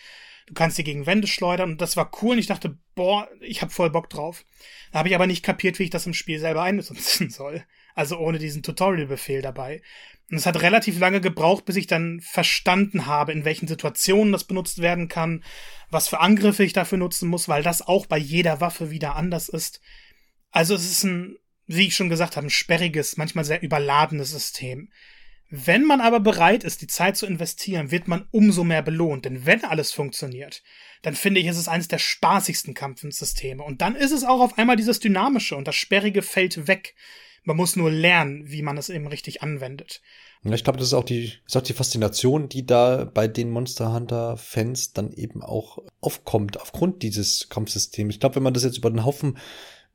[0.47, 3.61] Du kannst sie gegen Wände schleudern und das war cool und ich dachte, boah, ich
[3.61, 4.45] hab voll Bock drauf.
[4.91, 7.63] Da habe ich aber nicht kapiert, wie ich das im Spiel selber einsetzen soll.
[7.95, 9.81] Also ohne diesen Tutorial-Befehl dabei.
[10.29, 14.45] Und es hat relativ lange gebraucht, bis ich dann verstanden habe, in welchen Situationen das
[14.45, 15.43] benutzt werden kann,
[15.89, 19.47] was für Angriffe ich dafür nutzen muss, weil das auch bei jeder Waffe wieder anders
[19.47, 19.79] ist.
[20.51, 21.37] Also es ist ein,
[21.67, 24.89] wie ich schon gesagt habe, ein sperriges, manchmal sehr überladenes System.
[25.49, 29.25] Wenn man aber bereit ist, die Zeit zu investieren, wird man umso mehr belohnt.
[29.25, 30.63] Denn wenn alles funktioniert,
[31.03, 33.63] dann finde ich, ist es eines der spaßigsten Kampfensysteme.
[33.63, 36.95] Und dann ist es auch auf einmal dieses Dynamische und das Sperrige fällt weg.
[37.43, 40.01] Man muss nur lernen, wie man es eben richtig anwendet.
[40.43, 43.49] Ja, ich glaube, das ist auch die, ist auch die Faszination, die da bei den
[43.49, 48.15] Monster Hunter Fans dann eben auch aufkommt, aufgrund dieses Kampfsystems.
[48.15, 49.37] Ich glaube, wenn man das jetzt über den Haufen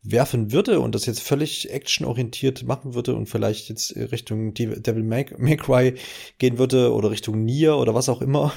[0.03, 5.57] werfen würde und das jetzt völlig actionorientiert machen würde und vielleicht jetzt Richtung Devil May,
[5.57, 5.94] Cry
[6.38, 8.53] gehen würde oder Richtung Nier oder was auch immer,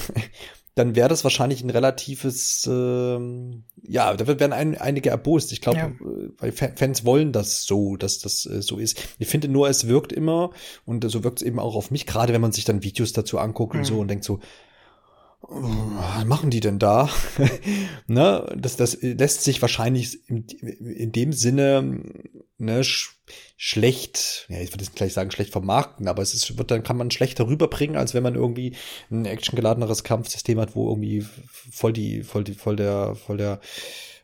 [0.75, 5.51] dann wäre das wahrscheinlich ein relatives, ähm, ja, da werden ein, einige erbost.
[5.51, 5.91] Ich glaube, ja.
[6.38, 9.15] Weil Fans wollen das so, dass das äh, so ist.
[9.19, 10.49] Ich finde nur, es wirkt immer
[10.86, 13.38] und so wirkt es eben auch auf mich, gerade wenn man sich dann Videos dazu
[13.38, 13.79] anguckt mhm.
[13.79, 14.39] und so und denkt so,
[15.47, 17.09] was machen die denn da?
[18.07, 22.03] ne, das, das lässt sich wahrscheinlich in, in dem Sinne
[22.57, 23.19] ne, sch
[23.55, 26.97] schlecht, ja, ich würde jetzt gleich sagen, schlecht vermarkten, aber es ist, wird, dann kann
[26.97, 28.75] man schlechter rüberbringen, als wenn man irgendwie
[29.09, 31.25] ein actiongeladeneres Kampfsystem hat, wo irgendwie
[31.71, 33.61] voll die, voll die, voll der, voll der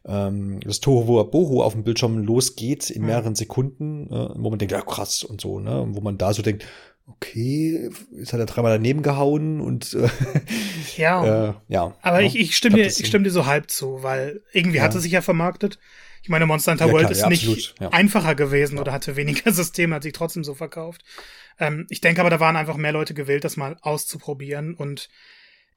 [0.05, 4.71] ähm, das Toho Boho auf dem Bildschirm losgeht in mehreren Sekunden, äh, wo man denkt,
[4.71, 5.81] ja krass und so, ne?
[5.81, 6.65] Und wo man da so denkt,
[7.15, 10.09] okay, jetzt hat er dreimal daneben gehauen und äh,
[10.97, 11.95] ja, äh, ja.
[12.01, 14.83] Aber ja, ich, ich stimme dir, ich stimme dir so halb zu, weil irgendwie ja.
[14.83, 15.79] hat es sich ja vermarktet.
[16.21, 19.95] Ich meine, Monster Hunter ja, World klar, ist nicht einfacher gewesen oder hatte weniger Systeme,
[19.95, 21.03] hat sich trotzdem so verkauft.
[21.59, 25.09] Ähm, ich denke aber, da waren einfach mehr Leute gewillt, das mal auszuprobieren und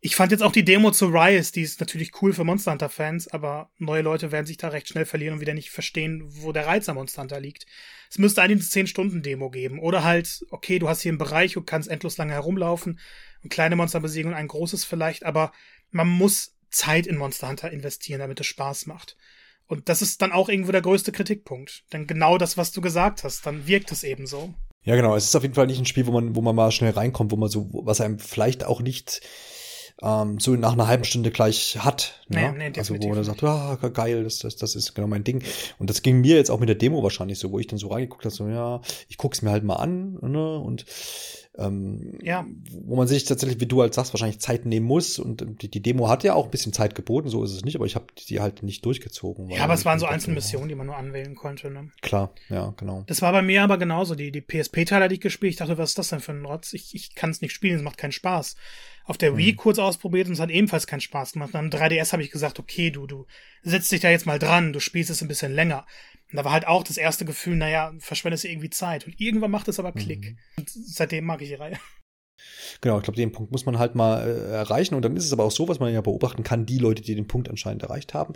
[0.04, 2.88] ich fand jetzt auch die Demo zu Rise, die ist natürlich cool für Monster Hunter
[2.88, 6.50] Fans, aber neue Leute werden sich da recht schnell verlieren und wieder nicht verstehen, wo
[6.50, 7.66] der Reiz am Monster Hunter liegt.
[8.10, 9.78] Es müsste eine 10-Stunden-Demo geben.
[9.78, 12.98] Oder halt, okay, du hast hier einen Bereich und kannst endlos lange herumlaufen
[13.44, 15.52] und kleine Monster besiegen und ein großes vielleicht, aber
[15.92, 19.16] man muss Zeit in Monster Hunter investieren, damit es Spaß macht.
[19.68, 21.84] Und das ist dann auch irgendwo der größte Kritikpunkt.
[21.92, 24.52] Denn genau das, was du gesagt hast, dann wirkt es eben so.
[24.82, 25.14] Ja, genau.
[25.14, 27.30] Es ist auf jeden Fall nicht ein Spiel, wo man, wo man mal schnell reinkommt,
[27.30, 29.20] wo man so, was einem vielleicht auch nicht
[30.02, 32.20] ähm, so nach einer halben Stunde gleich hat.
[32.28, 32.52] Ne?
[32.56, 35.42] Nee, nee, also wo man sagt, ah, geil, das, das, das ist genau mein Ding.
[35.78, 37.88] Und das ging mir jetzt auch mit der Demo wahrscheinlich so, wo ich dann so
[37.88, 40.58] reingeguckt habe, so ja, ich guck's mir halt mal an, ne?
[40.58, 40.84] Und
[41.58, 42.46] ähm, ja.
[42.70, 45.18] wo man sich tatsächlich, wie du halt sagst, wahrscheinlich Zeit nehmen muss.
[45.18, 47.76] Und die, die Demo hat ja auch ein bisschen Zeit geboten, so ist es nicht,
[47.76, 49.50] aber ich habe die halt nicht durchgezogen.
[49.50, 51.70] Ja, aber es waren so einzelne Missionen, die man nur anwählen konnte.
[51.70, 51.90] Ne?
[52.00, 53.04] Klar, ja, genau.
[53.06, 54.14] Das war bei mir aber genauso.
[54.14, 56.72] Die, die PSP-Teile, die ich gespielt, ich dachte, was ist das denn für ein Rotz?
[56.72, 58.56] Ich, ich kann es nicht spielen, es macht keinen Spaß
[59.04, 59.56] auf der Wii mhm.
[59.56, 61.54] kurz ausprobiert und es hat ebenfalls keinen Spaß gemacht.
[61.54, 63.26] Und am 3DS habe ich gesagt, okay, du, du
[63.62, 65.86] setzt dich da jetzt mal dran, du spielst es ein bisschen länger.
[66.32, 69.06] Und da war halt auch das erste Gefühl, naja, verschwendest du irgendwie Zeit.
[69.06, 70.32] Und irgendwann macht es aber Klick.
[70.32, 70.38] Mhm.
[70.56, 71.78] Und seitdem mag ich die Reihe.
[72.80, 74.96] Genau, ich glaube, den Punkt muss man halt mal äh, erreichen.
[74.96, 77.14] Und dann ist es aber auch so, was man ja beobachten kann, die Leute, die
[77.14, 78.32] den Punkt anscheinend erreicht haben,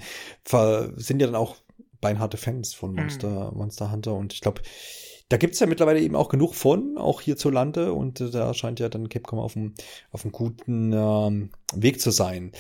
[0.97, 1.57] sind ja dann auch
[2.01, 3.01] beinharte Fans von mhm.
[3.01, 3.59] Monster, mhm.
[3.59, 4.15] Monster Hunter.
[4.15, 4.63] Und ich glaube,
[5.29, 7.93] da gibt's ja mittlerweile eben auch genug von, auch hierzulande.
[7.93, 9.75] Und äh, da scheint ja dann Capcom auf einem,
[10.13, 12.53] auf einem guten ähm, Weg zu sein.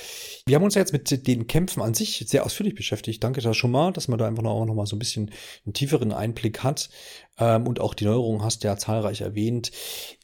[0.46, 3.22] Wir haben uns ja jetzt mit den Kämpfen an sich sehr ausführlich beschäftigt.
[3.22, 5.30] Danke da schon mal, dass man da einfach auch noch mal so ein bisschen
[5.64, 6.90] einen tieferen Einblick hat.
[7.38, 9.70] Ähm, und auch die Neuerungen hast du ja zahlreich erwähnt.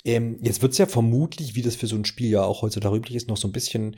[0.05, 3.17] Ähm, jetzt wird's ja vermutlich, wie das für so ein Spiel ja auch heutzutage üblich
[3.17, 3.97] ist, noch so ein bisschen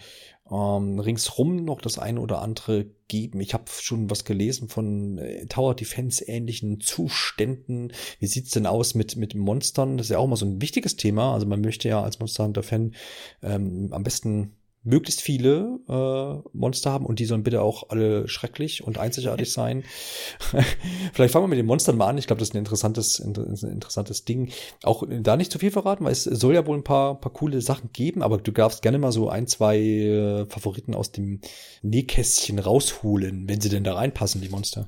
[0.50, 3.40] ähm, ringsrum noch das eine oder andere geben.
[3.40, 7.92] Ich habe schon was gelesen von äh, Tower Defense ähnlichen Zuständen.
[8.18, 9.96] Wie sieht's denn aus mit mit Monstern?
[9.96, 11.32] Das ist ja auch mal so ein wichtiges Thema.
[11.32, 12.94] Also man möchte ja als Monster Hunter Fan
[13.42, 18.84] ähm, am besten möglichst viele äh, Monster haben und die sollen bitte auch alle schrecklich
[18.84, 19.84] und einzigartig sein.
[21.12, 22.18] Vielleicht fangen wir mit den Monstern mal an.
[22.18, 24.52] Ich glaube, das ist ein interessantes, ein interessantes Ding.
[24.82, 27.60] Auch da nicht zu viel verraten, weil es soll ja wohl ein paar, paar coole
[27.62, 31.40] Sachen geben, aber du darfst gerne mal so ein, zwei äh, Favoriten aus dem
[31.82, 34.86] Nähkästchen rausholen, wenn sie denn da reinpassen, die Monster.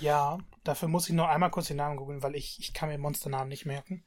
[0.00, 2.98] Ja, dafür muss ich noch einmal kurz den Namen googeln, weil ich, ich kann mir
[2.98, 4.04] Monsternamen nicht merken.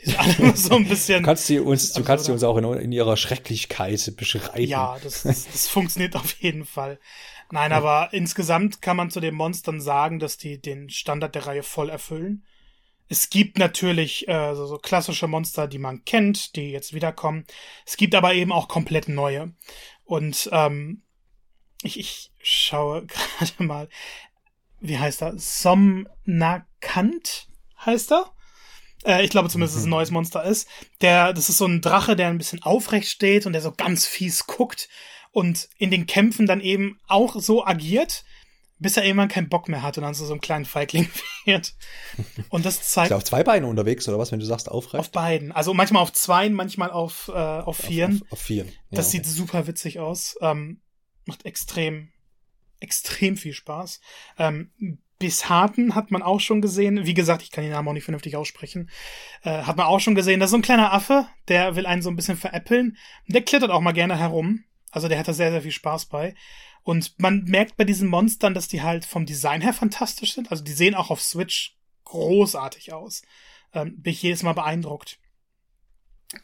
[0.00, 1.22] Die sind alle so ein bisschen.
[1.22, 4.66] Du kannst sie uns, du kannst sie uns auch in, in ihrer Schrecklichkeit beschreiben.
[4.66, 6.98] Ja, das, das, das funktioniert auf jeden Fall.
[7.50, 11.62] Nein, aber insgesamt kann man zu den Monstern sagen, dass die den Standard der Reihe
[11.62, 12.44] voll erfüllen.
[13.08, 17.44] Es gibt natürlich äh, so, so klassische Monster, die man kennt, die jetzt wiederkommen.
[17.84, 19.52] Es gibt aber eben auch komplett neue.
[20.04, 21.02] Und ähm,
[21.82, 23.88] ich, ich schaue gerade mal,
[24.80, 25.38] wie heißt er?
[25.38, 27.48] Somnakant
[27.84, 28.31] heißt er?
[29.04, 29.96] Äh, ich glaube zumindest, dass es ein mhm.
[29.96, 30.68] neues Monster ist.
[31.00, 34.06] Der, das ist so ein Drache, der ein bisschen aufrecht steht und der so ganz
[34.06, 34.88] fies guckt
[35.32, 38.24] und in den Kämpfen dann eben auch so agiert,
[38.78, 41.08] bis er irgendwann keinen Bock mehr hat und dann zu so einem kleinen Feigling
[41.44, 41.74] wird.
[42.50, 43.06] Und das zeigt.
[43.06, 45.00] Ist er auf zwei Beinen unterwegs oder was, wenn du sagst aufrecht?
[45.00, 45.52] Auf beiden.
[45.52, 48.16] Also manchmal auf zweien, manchmal auf, äh, auf vieren.
[48.16, 48.68] Auf, auf, auf vieren.
[48.68, 49.18] Ja, das okay.
[49.18, 50.36] sieht super witzig aus.
[50.40, 50.80] Ähm,
[51.24, 52.10] macht extrem,
[52.80, 54.00] extrem viel Spaß.
[54.38, 54.72] Ähm,
[55.22, 57.06] bis Harten hat man auch schon gesehen.
[57.06, 58.90] Wie gesagt, ich kann den Namen auch nicht vernünftig aussprechen.
[59.44, 60.40] Äh, hat man auch schon gesehen.
[60.40, 62.96] Das ist so ein kleiner Affe, der will einen so ein bisschen veräppeln.
[63.28, 64.64] Der klettert auch mal gerne herum.
[64.90, 66.34] Also der hat da sehr, sehr viel Spaß bei.
[66.82, 70.50] Und man merkt bei diesen Monstern, dass die halt vom Design her fantastisch sind.
[70.50, 73.22] Also die sehen auch auf Switch großartig aus.
[73.72, 75.20] Ähm, bin ich jedes Mal beeindruckt.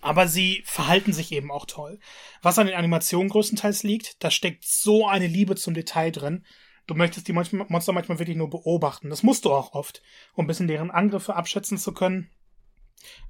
[0.00, 1.98] Aber sie verhalten sich eben auch toll.
[2.42, 6.44] Was an den Animationen größtenteils liegt, da steckt so eine Liebe zum Detail drin.
[6.88, 9.10] Du möchtest die Monster manchmal wirklich nur beobachten.
[9.10, 12.30] Das musst du auch oft, um ein bisschen deren Angriffe abschätzen zu können.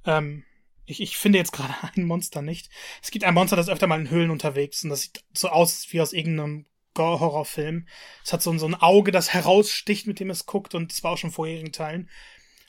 [0.05, 0.45] Ähm,
[0.85, 2.69] ich, ich finde jetzt gerade ein Monster nicht.
[3.03, 5.87] Es gibt ein Monster, das öfter mal in Höhlen unterwegs und das sieht so aus
[5.91, 7.85] wie aus irgendeinem Gore-Horrorfilm.
[8.23, 11.11] Es hat so, so ein Auge, das heraussticht, mit dem es guckt und das war
[11.11, 12.09] auch schon vorherigen Teilen.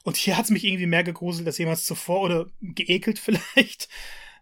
[0.03, 3.88] Und hier hat es mich irgendwie mehr gegruselt als jemals zuvor oder geekelt vielleicht.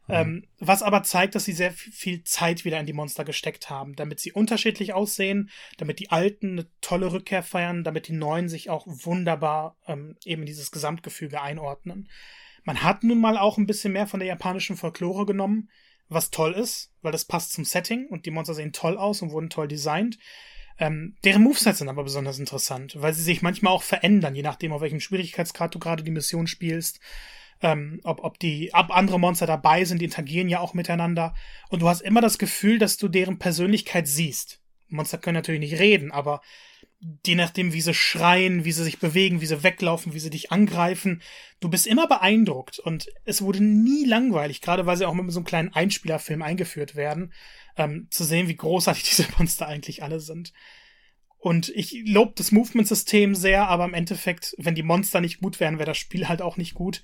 [0.08, 0.14] Mhm.
[0.14, 3.94] Ähm, was aber zeigt, dass sie sehr viel Zeit wieder in die Monster gesteckt haben,
[3.94, 8.70] damit sie unterschiedlich aussehen, damit die Alten eine tolle Rückkehr feiern, damit die Neuen sich
[8.70, 12.08] auch wunderbar ähm, eben in dieses Gesamtgefüge einordnen.
[12.64, 15.70] Man hat nun mal auch ein bisschen mehr von der japanischen Folklore genommen,
[16.08, 19.30] was toll ist, weil das passt zum Setting und die Monster sehen toll aus und
[19.30, 20.18] wurden toll designt.
[20.78, 24.72] Ähm, deren Movesets sind aber besonders interessant, weil sie sich manchmal auch verändern, je nachdem,
[24.72, 27.00] auf welchem Schwierigkeitsgrad du gerade die Mission spielst.
[27.60, 31.34] Ähm, ob, ob die ob andere Monster dabei sind, die interagieren ja auch miteinander.
[31.70, 34.60] Und du hast immer das Gefühl, dass du deren Persönlichkeit siehst.
[34.88, 36.40] Monster können natürlich nicht reden, aber
[37.26, 40.50] je nachdem, wie sie schreien, wie sie sich bewegen, wie sie weglaufen, wie sie dich
[40.50, 41.22] angreifen,
[41.60, 45.38] du bist immer beeindruckt und es wurde nie langweilig, gerade weil sie auch mit so
[45.38, 47.32] einem kleinen Einspielerfilm eingeführt werden,
[47.76, 50.52] ähm, zu sehen, wie großartig diese Monster eigentlich alle sind.
[51.40, 55.78] Und ich lobe das Movement-System sehr, aber im Endeffekt, wenn die Monster nicht gut wären,
[55.78, 57.00] wäre das Spiel halt auch nicht gut.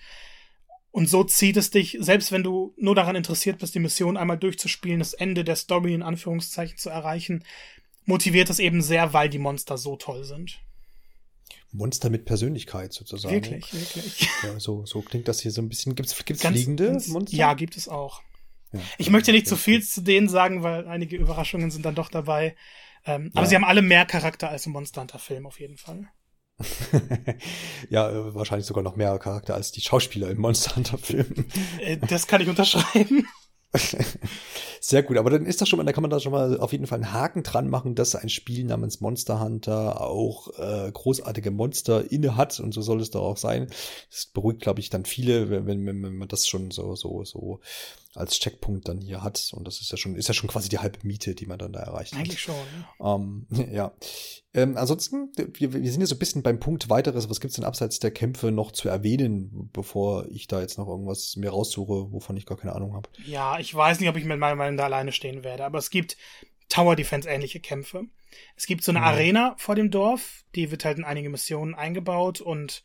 [0.94, 4.38] Und so zieht es dich, selbst wenn du nur daran interessiert bist, die Mission einmal
[4.38, 7.42] durchzuspielen, das Ende der Story in Anführungszeichen zu erreichen,
[8.04, 10.60] motiviert es eben sehr, weil die Monster so toll sind.
[11.72, 13.34] Monster mit Persönlichkeit sozusagen.
[13.34, 14.28] Wirklich, wirklich.
[14.44, 15.96] Ja, so, so klingt das hier so ein bisschen.
[15.96, 17.36] Gibt es fliegende ganz, Monster?
[17.36, 18.22] Ja, gibt es auch.
[18.72, 22.08] Ja, ich möchte nicht zu viel zu denen sagen, weil einige Überraschungen sind dann doch
[22.08, 22.54] dabei.
[23.04, 26.08] Ähm, aber sie haben alle mehr Charakter als im Monster Hunter Film auf jeden Fall.
[27.90, 31.46] ja, äh, wahrscheinlich sogar noch mehr Charakter als die Schauspieler im Monster Hunter Film.
[31.80, 33.26] Äh, das kann ich unterschreiben.
[34.80, 36.72] Sehr gut, aber dann ist das schon mal, da kann man da schon mal auf
[36.72, 41.50] jeden Fall einen Haken dran machen, dass ein Spiel namens Monster Hunter auch äh, großartige
[41.50, 43.68] Monster inne hat und so soll es doch auch sein.
[44.10, 47.60] Das beruhigt, glaube ich, dann viele, wenn, wenn, wenn man das schon so, so, so
[48.14, 49.50] als Checkpunkt dann hier hat.
[49.54, 51.72] Und das ist ja schon, ist ja schon quasi die halbe Miete, die man dann
[51.72, 52.56] da erreicht Eigentlich hat.
[52.98, 53.46] schon.
[53.50, 53.92] Ähm, ja.
[54.52, 57.28] Ähm, ansonsten, wir, wir sind ja so ein bisschen beim Punkt weiteres.
[57.28, 61.36] Was gibt's denn abseits der Kämpfe noch zu erwähnen, bevor ich da jetzt noch irgendwas
[61.36, 63.08] mir raussuche, wovon ich gar keine Ahnung habe?
[63.26, 65.90] Ja, ich weiß nicht, ob ich mit meinem Meinung da alleine stehen werde, aber es
[65.90, 66.16] gibt
[66.68, 68.04] Tower Defense ähnliche Kämpfe.
[68.56, 69.06] Es gibt so eine mhm.
[69.06, 72.84] Arena vor dem Dorf, die wird halt in einige Missionen eingebaut und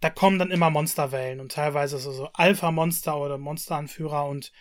[0.00, 4.52] da kommen dann immer Monsterwellen und teilweise so, so Alpha-Monster oder Monsteranführer und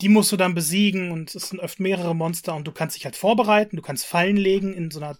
[0.00, 3.04] die musst du dann besiegen und es sind oft mehrere Monster und du kannst dich
[3.04, 5.16] halt vorbereiten, du kannst Fallen legen in so einer,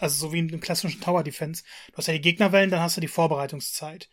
[0.00, 1.62] also so wie in einem klassischen Tower Defense.
[1.92, 4.08] Du hast ja die Gegnerwellen, dann hast du die Vorbereitungszeit.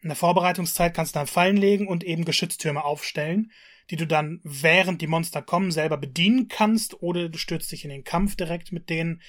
[0.00, 3.50] In der Vorbereitungszeit kannst du dann Fallen legen und eben Geschütztürme aufstellen,
[3.90, 7.90] die du dann, während die Monster kommen, selber bedienen kannst oder du stürzt dich in
[7.90, 9.22] den Kampf direkt mit denen.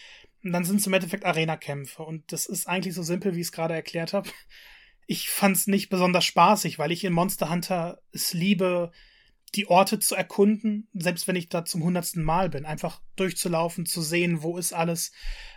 [0.43, 2.03] Und dann sind es im Endeffekt Arena-Kämpfe.
[2.03, 4.29] Und das ist eigentlich so simpel, wie ich es gerade erklärt habe
[5.07, 8.91] ich fand's nicht besonders spaßig, weil ich in Monster Hunter es liebe,
[9.53, 14.01] die Orte zu erkunden, selbst wenn ich da zum hundertsten Mal bin, einfach durchzulaufen, zu
[14.01, 15.11] sehen, wo ist alles,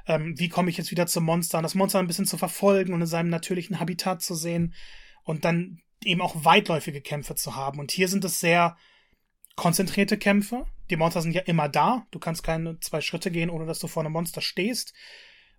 [0.06, 2.92] ähm, wie komme ich jetzt wieder zum Monster und das Monster ein bisschen zu verfolgen
[2.92, 4.74] und in seinem natürlichen Habitat zu sehen
[5.24, 7.80] und dann eben auch weitläufige Kämpfe zu haben.
[7.80, 8.76] Und hier sind es sehr
[9.56, 10.66] konzentrierte Kämpfe.
[10.90, 12.06] Die Monster sind ja immer da.
[12.12, 14.94] Du kannst keine zwei Schritte gehen, ohne dass du vor einem Monster stehst.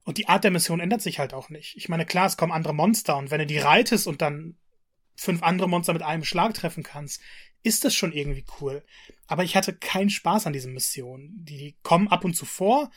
[0.10, 1.78] Und die Art der Mission ändert sich halt auch nicht.
[1.78, 4.58] Ich meine, klar, es kommen andere Monster und wenn du die reitest und dann
[5.16, 7.22] fünf andere Monster mit einem Schlag treffen kannst,
[7.62, 8.84] ist das schon irgendwie cool.
[9.28, 11.46] Aber ich hatte keinen Spaß an diesen Missionen.
[11.46, 12.90] Die, kommen ab und zu vor,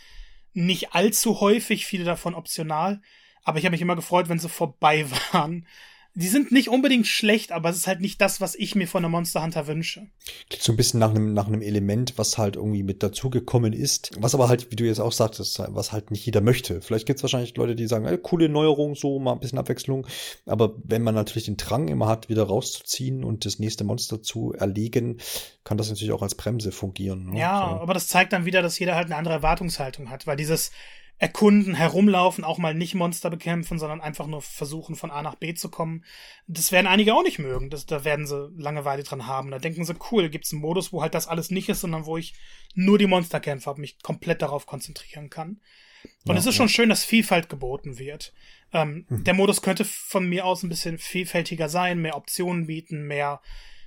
[0.55, 3.03] nicht allzu häufig, viele davon optional,
[3.45, 5.67] aber ich habe mich immer gefreut, wenn sie vorbei waren.
[6.15, 9.03] Die sind nicht unbedingt schlecht, aber es ist halt nicht das, was ich mir von
[9.03, 10.09] einem Monster Hunter wünsche.
[10.51, 14.11] Klingt so ein bisschen nach einem, nach einem Element, was halt irgendwie mit dazugekommen ist.
[14.19, 16.83] Was aber halt, wie du jetzt auch sagtest, was halt nicht jeder möchte.
[16.83, 20.07] Vielleicht gibt es wahrscheinlich Leute, die sagen, ey, coole Neuerung, so mal ein bisschen Abwechslung.
[20.45, 24.53] Aber wenn man natürlich den Drang immer hat, wieder rauszuziehen und das nächste Monster zu
[24.53, 25.17] erlegen,
[25.65, 27.31] kann das natürlich auch als Bremse fungieren.
[27.31, 27.41] Ne?
[27.41, 27.83] Ja, so.
[27.83, 30.73] aber das zeigt dann wieder, dass jeder halt eine andere Erwartungshaltung hat, weil dieses
[31.23, 35.55] erkunden, herumlaufen, auch mal nicht Monster bekämpfen, sondern einfach nur versuchen, von A nach B
[35.55, 36.05] zu kommen.
[36.49, 37.71] Das werden einige auch nicht mögen.
[37.71, 39.53] Das, da werden sie Langeweile dran haben.
[39.53, 42.17] Da denken sie, cool, gibt's einen Modus, wo halt das alles nicht ist, sondern wo
[42.17, 42.35] ich
[42.75, 45.61] nur die Monster kämpfe, und mich komplett darauf konzentrieren kann.
[46.25, 48.33] Und ja, es ist schon schön, dass Vielfalt geboten wird.
[48.73, 49.23] Ähm, hm.
[49.23, 53.41] Der Modus könnte von mir aus ein bisschen vielfältiger sein, mehr Optionen bieten, mehr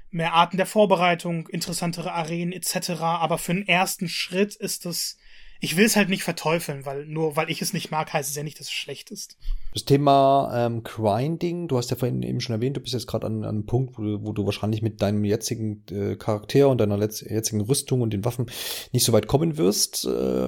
[0.10, 2.92] mehr Arten der Vorbereitung, interessantere Arenen etc.
[3.02, 5.18] Aber für den ersten Schritt ist es
[5.60, 8.36] ich will es halt nicht verteufeln, weil nur weil ich es nicht mag, heißt es
[8.36, 9.38] ja nicht, dass es schlecht ist.
[9.74, 13.28] Das Thema ähm, Grinding, du hast ja vorhin eben schon erwähnt, du bist jetzt gerade
[13.28, 16.80] an, an einem Punkt, wo du, wo du wahrscheinlich mit deinem jetzigen äh, Charakter und
[16.80, 18.48] deiner jetzigen Rüstung und den Waffen
[18.92, 20.06] nicht so weit kommen wirst.
[20.06, 20.48] Äh,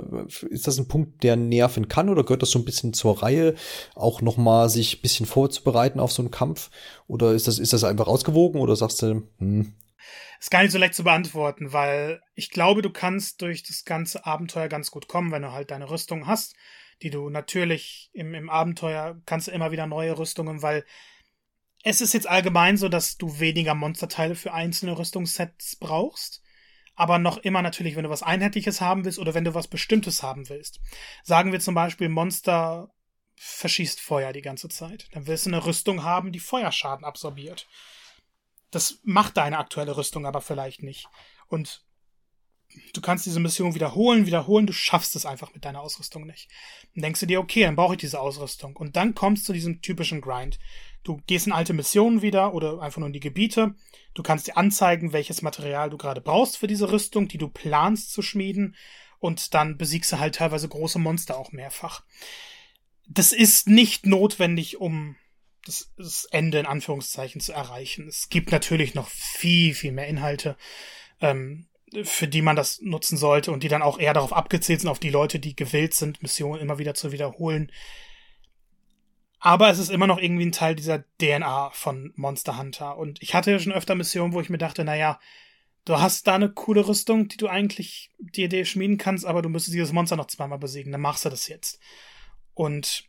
[0.50, 3.56] ist das ein Punkt, der nerven kann oder gehört das so ein bisschen zur Reihe,
[3.96, 6.70] auch nochmal sich ein bisschen vorzubereiten auf so einen Kampf?
[7.08, 9.74] Oder ist das, ist das einfach ausgewogen oder sagst du, hm,
[10.40, 14.26] ist gar nicht so leicht zu beantworten, weil ich glaube, du kannst durch das ganze
[14.26, 16.56] Abenteuer ganz gut kommen, wenn du halt deine Rüstung hast,
[17.02, 20.86] die du natürlich im, im Abenteuer kannst du immer wieder neue Rüstungen, weil
[21.84, 26.42] es ist jetzt allgemein so, dass du weniger Monsterteile für einzelne Rüstungssets brauchst.
[26.96, 30.24] Aber noch immer natürlich, wenn du was Einheitliches haben willst oder wenn du was Bestimmtes
[30.24, 30.80] haben willst.
[31.24, 32.92] Sagen wir zum Beispiel, Monster
[33.36, 35.08] verschießt Feuer die ganze Zeit.
[35.12, 37.68] Dann willst du eine Rüstung haben, die Feuerschaden absorbiert.
[38.72, 41.08] Das macht deine aktuelle Rüstung aber vielleicht nicht.
[41.48, 41.86] Und
[42.94, 46.50] du kannst diese Mission wiederholen, wiederholen, du schaffst es einfach mit deiner Ausrüstung nicht.
[46.94, 48.76] Dann denkst du dir, okay, dann brauche ich diese Ausrüstung.
[48.76, 50.60] Und dann kommst du zu diesem typischen Grind.
[51.04, 53.76] Du gehst in alte Missionen wieder oder einfach nur in die Gebiete.
[54.14, 58.12] Du kannst dir anzeigen, welches Material du gerade brauchst für diese Rüstung, die du planst
[58.12, 58.76] zu schmieden.
[59.20, 62.04] Und dann besiegst du halt teilweise große Monster auch mehrfach.
[63.08, 65.16] Das ist nicht notwendig, um
[65.68, 68.08] das, das Ende in Anführungszeichen zu erreichen.
[68.08, 70.58] Es gibt natürlich noch viel, viel mehr Inhalte,
[71.22, 71.68] ähm,
[72.04, 75.00] für die man das nutzen sollte und die dann auch eher darauf abgezielt sind, auf
[75.00, 77.72] die Leute, die gewillt sind, Missionen immer wieder zu wiederholen.
[79.40, 82.98] Aber es ist immer noch irgendwie ein Teil dieser DNA von Monster Hunter.
[82.98, 85.20] Und ich hatte ja schon öfter Missionen, wo ich mir dachte, naja,
[85.86, 89.50] du hast da eine coole Rüstung, die du eigentlich die Idee schmieden kannst, aber du
[89.50, 91.80] müsstest dieses Monster noch zweimal besiegen, dann machst du das jetzt.
[92.54, 93.07] Und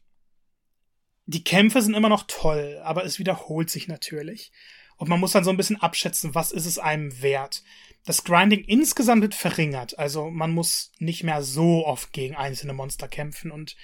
[1.28, 4.50] die Kämpfe sind immer noch toll, aber es wiederholt sich natürlich.
[4.96, 7.62] Und man muss dann so ein bisschen abschätzen, was ist es einem wert.
[8.06, 13.08] Das Grinding insgesamt wird verringert, also man muss nicht mehr so oft gegen einzelne Monster
[13.08, 13.76] kämpfen und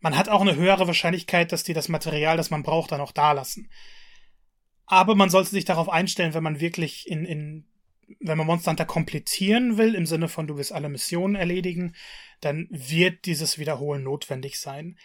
[0.00, 3.12] man hat auch eine höhere Wahrscheinlichkeit, dass die das Material, das man braucht, dann auch
[3.12, 3.70] da lassen.
[4.84, 7.66] Aber man sollte sich darauf einstellen, wenn man wirklich in, in
[8.18, 11.94] wenn man Monster Hunter komplettieren will, im Sinne von du willst alle Missionen erledigen,
[12.40, 14.98] dann wird dieses Wiederholen notwendig sein.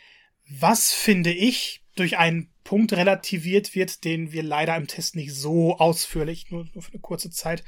[0.49, 5.77] Was finde ich durch einen Punkt relativiert wird, den wir leider im Test nicht so
[5.77, 7.63] ausführlich, nur, für eine kurze Zeit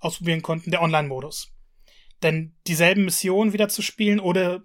[0.00, 1.52] ausprobieren konnten, der Online-Modus.
[2.22, 4.62] Denn dieselben Missionen wieder zu spielen oder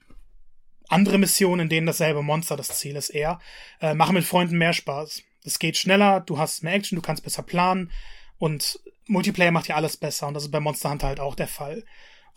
[0.90, 3.40] andere Missionen, in denen dasselbe Monster das Ziel ist eher,
[3.82, 5.24] äh, machen mit Freunden mehr Spaß.
[5.44, 7.92] Es geht schneller, du hast mehr Action, du kannst besser planen
[8.38, 11.48] und Multiplayer macht ja alles besser und das ist bei Monster Hunter halt auch der
[11.48, 11.84] Fall.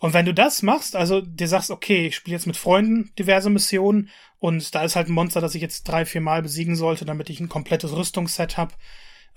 [0.01, 3.51] Und wenn du das machst, also dir sagst, okay, ich spiele jetzt mit Freunden diverse
[3.51, 7.05] Missionen und da ist halt ein Monster, das ich jetzt drei, vier Mal besiegen sollte,
[7.05, 8.73] damit ich ein komplettes Rüstungsset habe,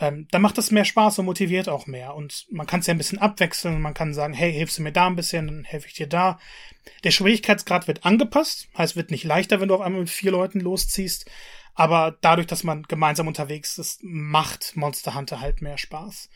[0.01, 2.15] ähm, dann macht das mehr Spaß und motiviert auch mehr.
[2.15, 3.83] Und man kann es ja ein bisschen abwechseln.
[3.83, 6.39] Man kann sagen, hey, hilfst du mir da ein bisschen, dann helfe ich dir da.
[7.05, 10.61] Der Schwierigkeitsgrad wird angepasst, heißt, wird nicht leichter, wenn du auf einmal mit vier Leuten
[10.61, 11.31] losziehst.
[11.75, 16.31] Aber dadurch, dass man gemeinsam unterwegs ist, macht Monster Hunter halt mehr Spaß.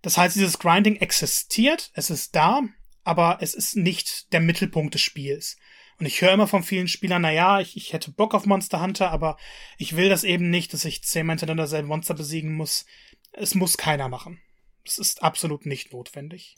[0.00, 2.62] Das heißt, dieses Grinding existiert, es ist da,
[3.04, 5.56] aber es ist nicht der Mittelpunkt des Spiels.
[6.00, 8.80] Und ich höre immer von vielen Spielern, na ja, ich, ich hätte Bock auf Monster
[8.80, 9.36] Hunter, aber
[9.78, 12.84] ich will das eben nicht, dass ich zehnmal hintereinander selben Monster besiegen muss.
[13.32, 14.40] Es muss keiner machen.
[14.86, 16.56] Es ist absolut nicht notwendig.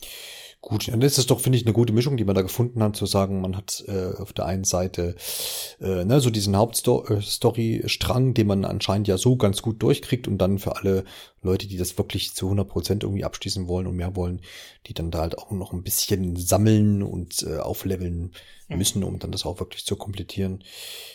[0.61, 2.97] Gut, dann ist es doch, finde ich, eine gute Mischung, die man da gefunden hat,
[2.97, 5.15] zu sagen, man hat äh, auf der einen Seite
[5.81, 10.59] äh, ne, so diesen Hauptstory-Strang, den man anscheinend ja so ganz gut durchkriegt und dann
[10.59, 11.05] für alle
[11.43, 14.41] Leute, die das wirklich zu 100 Prozent irgendwie abschließen wollen und mehr wollen,
[14.87, 18.33] die dann da halt auch noch ein bisschen sammeln und äh, aufleveln.
[18.69, 20.65] Müssen, um dann das auch wirklich zu komplettieren.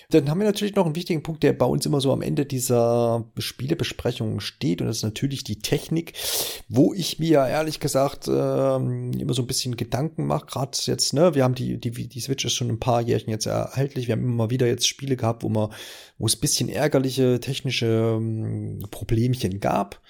[0.09, 2.45] Dann haben wir natürlich noch einen wichtigen Punkt, der bei uns immer so am Ende
[2.45, 6.13] dieser Spielebesprechung steht und das ist natürlich die Technik,
[6.69, 11.35] wo ich mir ehrlich gesagt äh, immer so ein bisschen Gedanken mache, gerade jetzt, ne,
[11.35, 14.23] wir haben die, die, die Switch ist schon ein paar Jährchen jetzt erhältlich, wir haben
[14.23, 15.71] immer wieder jetzt Spiele gehabt, wo man,
[16.17, 20.01] wo es bisschen ärgerliche technische ähm, Problemchen gab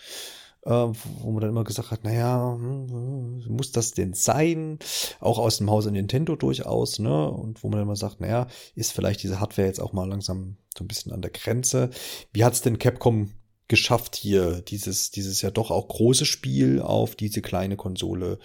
[0.64, 4.78] wo man dann immer gesagt hat, naja, hm, muss das denn sein?
[5.20, 7.30] Auch aus dem Hause Nintendo durchaus, ne?
[7.30, 10.58] Und wo man dann immer sagt, naja, ist vielleicht diese Hardware jetzt auch mal langsam
[10.78, 11.90] so ein bisschen an der Grenze.
[12.32, 13.32] Wie hat's denn Capcom
[13.68, 18.38] geschafft, hier dieses, dieses ja doch auch große Spiel auf diese kleine Konsole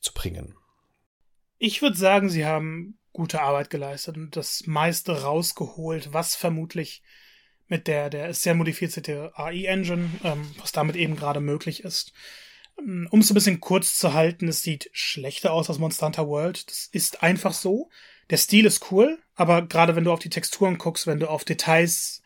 [0.00, 0.54] zu bringen?
[1.58, 7.02] Ich würde sagen, sie haben gute Arbeit geleistet und das meiste rausgeholt, was vermutlich
[7.68, 12.12] mit der, der sehr modifizierte AI-Engine, ähm, was damit eben gerade möglich ist.
[12.78, 16.28] Ähm, um es ein bisschen kurz zu halten, es sieht schlechter aus als Monster Hunter
[16.28, 16.68] World.
[16.68, 17.90] Das ist einfach so.
[18.30, 21.44] Der Stil ist cool, aber gerade wenn du auf die Texturen guckst, wenn du auf
[21.44, 22.22] Details,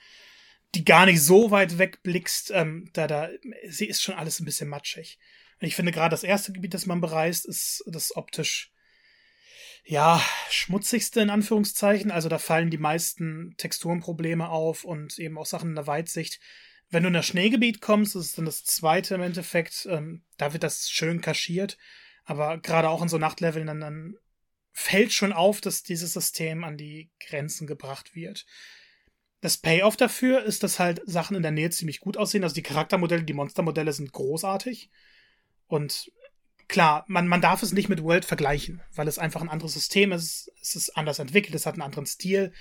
[0.74, 3.28] die gar nicht so weit wegblickst, ähm, da, da,
[3.68, 5.18] sie ist schon alles ein bisschen matschig.
[5.60, 8.70] Und ich finde gerade das erste Gebiet, das man bereist, ist das optisch
[9.84, 12.10] ja, schmutzigste in Anführungszeichen.
[12.10, 16.40] Also da fallen die meisten Texturenprobleme auf und eben auch Sachen in der Weitsicht.
[16.90, 20.52] Wenn du in das Schneegebiet kommst, das ist dann das zweite im Endeffekt, ähm, da
[20.52, 21.76] wird das schön kaschiert.
[22.24, 24.16] Aber gerade auch in so Nachtleveln, dann, dann
[24.72, 28.46] fällt schon auf, dass dieses System an die Grenzen gebracht wird.
[29.40, 32.42] Das Payoff dafür ist, dass halt Sachen in der Nähe ziemlich gut aussehen.
[32.42, 34.90] Also die Charaktermodelle, die Monstermodelle sind großartig.
[35.66, 36.10] Und
[36.68, 40.12] klar, man, man darf es nicht mit World vergleichen, weil es einfach ein anderes System
[40.12, 40.52] ist.
[40.60, 42.52] Es ist anders entwickelt, es hat einen anderen Stil.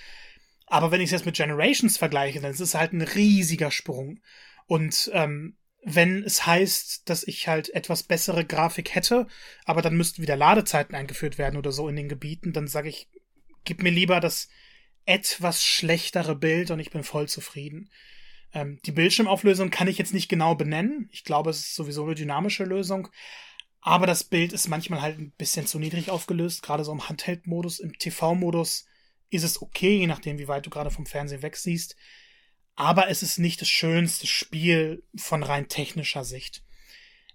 [0.66, 4.20] Aber wenn ich es jetzt mit Generations vergleiche, dann ist es halt ein riesiger Sprung.
[4.66, 9.26] Und ähm, wenn es heißt, dass ich halt etwas bessere Grafik hätte,
[9.64, 13.08] aber dann müssten wieder Ladezeiten eingeführt werden oder so in den Gebieten, dann sage ich,
[13.64, 14.48] gib mir lieber das
[15.04, 17.90] etwas schlechtere Bild und ich bin voll zufrieden.
[18.52, 21.08] Ähm, die Bildschirmauflösung kann ich jetzt nicht genau benennen.
[21.12, 23.08] Ich glaube, es ist sowieso eine dynamische Lösung.
[23.80, 27.78] Aber das Bild ist manchmal halt ein bisschen zu niedrig aufgelöst, gerade so im Handheld-Modus.
[27.80, 28.86] Im TV-Modus
[29.30, 31.96] ist es okay, je nachdem, wie weit du gerade vom Fernsehen wegsiehst.
[32.74, 36.62] Aber es ist nicht das schönste Spiel von rein technischer Sicht.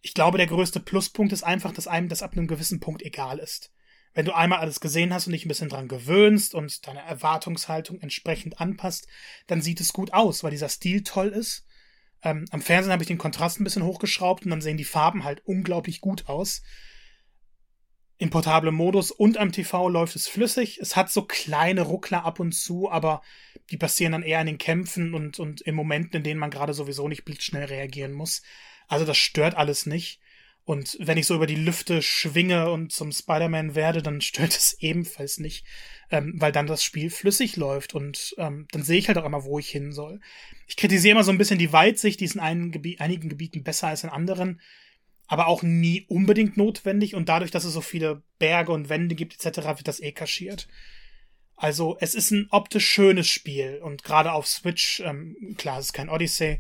[0.02, 3.40] Ich glaube, der größte Pluspunkt ist einfach, dass einem das ab einem gewissen Punkt egal
[3.40, 3.72] ist.
[4.14, 8.00] Wenn du einmal alles gesehen hast und dich ein bisschen dran gewöhnst und deine Erwartungshaltung
[8.00, 9.08] entsprechend anpasst,
[9.48, 11.66] dann sieht es gut aus, weil dieser Stil toll ist
[12.24, 15.24] ähm, am Fernsehen habe ich den Kontrast ein bisschen hochgeschraubt und dann sehen die Farben
[15.24, 16.62] halt unglaublich gut aus.
[18.18, 20.80] Im portablen Modus und am TV läuft es flüssig.
[20.80, 23.22] Es hat so kleine Ruckler ab und zu, aber
[23.70, 26.74] die passieren dann eher in den Kämpfen und, und in Momenten, in denen man gerade
[26.74, 28.42] sowieso nicht blitzschnell reagieren muss.
[28.88, 30.22] Also das stört alles nicht.
[30.66, 34.78] Und wenn ich so über die Lüfte schwinge und zum Spider-Man werde, dann stört es
[34.80, 35.66] ebenfalls nicht,
[36.14, 39.46] ähm, weil dann das Spiel flüssig läuft und ähm, dann sehe ich halt auch immer,
[39.46, 40.20] wo ich hin soll.
[40.68, 43.88] Ich kritisiere immer so ein bisschen die Weitsicht, die ist in Gebiet, einigen Gebieten besser
[43.88, 44.62] als in anderen,
[45.26, 49.34] aber auch nie unbedingt notwendig und dadurch, dass es so viele Berge und Wände gibt
[49.34, 50.68] etc., wird das eh kaschiert.
[51.56, 55.94] Also es ist ein optisch schönes Spiel und gerade auf Switch, ähm, klar, es ist
[55.94, 56.60] kein Odyssey,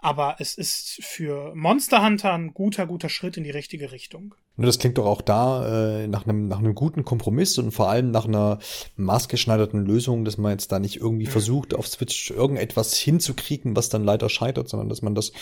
[0.00, 4.34] aber es ist für Monster Hunter ein guter, guter Schritt in die richtige Richtung.
[4.56, 8.10] Das klingt doch auch da äh, nach einem nach einem guten Kompromiss und vor allem
[8.10, 8.58] nach einer
[8.96, 11.30] maßgeschneiderten Lösung, dass man jetzt da nicht irgendwie mhm.
[11.30, 15.32] versucht, auf Switch irgendetwas hinzukriegen, was dann leider scheitert, sondern dass man das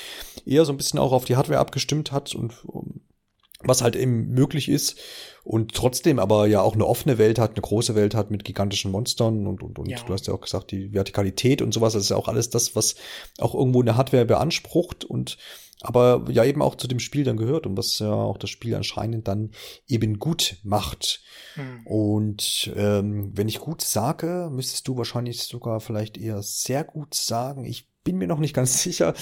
[0.45, 3.01] eher so ein bisschen auch auf die Hardware abgestimmt hat und um,
[3.67, 4.97] was halt eben möglich ist
[5.45, 8.91] und trotzdem aber ja auch eine offene Welt hat, eine große Welt hat mit gigantischen
[8.91, 9.99] Monstern und, und, und ja.
[10.05, 12.75] du hast ja auch gesagt, die Vertikalität und sowas, das ist ja auch alles das,
[12.75, 12.97] was
[13.39, 15.39] auch irgendwo eine Hardware beansprucht und
[15.83, 18.75] aber ja eben auch zu dem Spiel dann gehört und was ja auch das Spiel
[18.75, 19.51] anscheinend dann
[19.87, 21.23] eben gut macht.
[21.55, 21.87] Hm.
[21.87, 27.65] Und ähm, wenn ich gut sage, müsstest du wahrscheinlich sogar vielleicht eher sehr gut sagen.
[27.65, 29.13] Ich bin mir noch nicht ganz sicher,